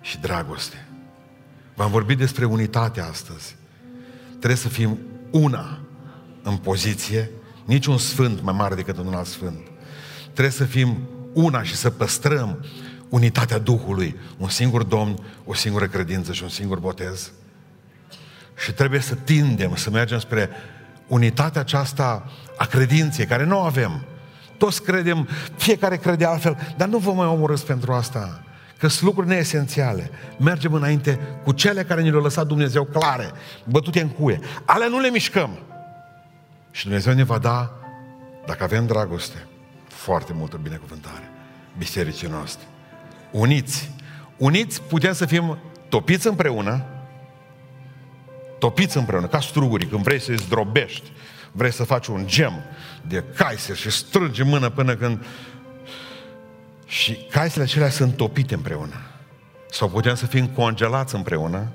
[0.00, 0.88] și dragoste.
[1.74, 3.56] V-am vorbit despre unitate astăzi.
[4.28, 4.98] Trebuie să fim
[5.30, 5.78] una
[6.42, 7.30] în poziție,
[7.64, 9.66] niciun sfânt mai mare decât un alt sfânt.
[10.22, 12.64] Trebuie să fim una și să păstrăm
[13.10, 17.32] unitatea Duhului, un singur Domn, o singură credință și un singur botez.
[18.56, 20.50] Și trebuie să tindem să mergem spre
[21.06, 24.04] unitatea aceasta a credinței, care nu o avem.
[24.56, 28.44] Toți credem, fiecare crede altfel, dar nu vă mai omorâți pentru asta.
[28.78, 30.10] Că sunt lucruri neesențiale.
[30.38, 33.30] Mergem înainte cu cele care ne le-a lăsat Dumnezeu clare,
[33.64, 34.40] bătute în cuie.
[34.64, 35.58] Ale nu le mișcăm.
[36.70, 37.72] Și Dumnezeu ne va da,
[38.46, 39.46] dacă avem dragoste,
[39.88, 41.30] foarte multă binecuvântare
[41.78, 42.66] bisericii noastre.
[43.30, 43.90] Uniți.
[44.36, 45.58] Uniți putem să fim
[45.88, 46.84] topiți împreună,
[48.58, 51.12] topiți împreună, ca struguri, când vrei să-i zdrobești,
[51.52, 52.52] vrei să faci un gem
[53.06, 55.24] de caiser și strângi mână până când...
[56.86, 58.94] Și caisele acelea sunt topite împreună.
[59.70, 61.66] Sau putem să fim congelați împreună,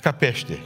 [0.00, 0.58] ca pește.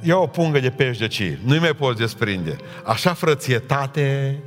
[0.00, 2.56] Ia o pungă de pește de ci, nu-i mai poți desprinde.
[2.84, 4.38] Așa frățietate,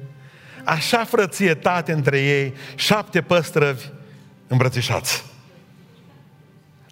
[0.65, 3.85] așa frățietate între ei, șapte păstrăvi
[4.47, 5.23] îmbrățișați.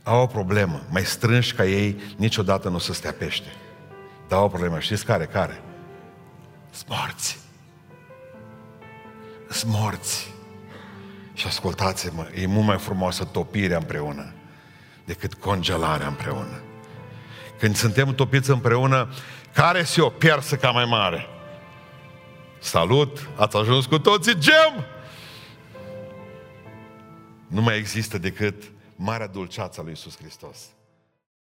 [0.04, 3.48] Au o problemă, mai strânși ca ei, niciodată nu se stea pește.
[4.28, 5.26] Dar au o problemă, știți care?
[5.26, 5.62] Care?
[6.72, 7.40] Smorți.
[9.50, 10.32] Smorți.
[11.34, 14.34] Și ascultați-mă, e mult mai frumoasă topirea împreună
[15.06, 16.62] decât congelarea împreună.
[17.60, 19.14] Când suntem topiți împreună,
[19.54, 21.28] care se o piersă ca mai mare?
[22.64, 24.86] Salut, ați ajuns cu toții gem!
[27.48, 30.58] Nu mai există decât marea dulceață a lui Iisus Hristos.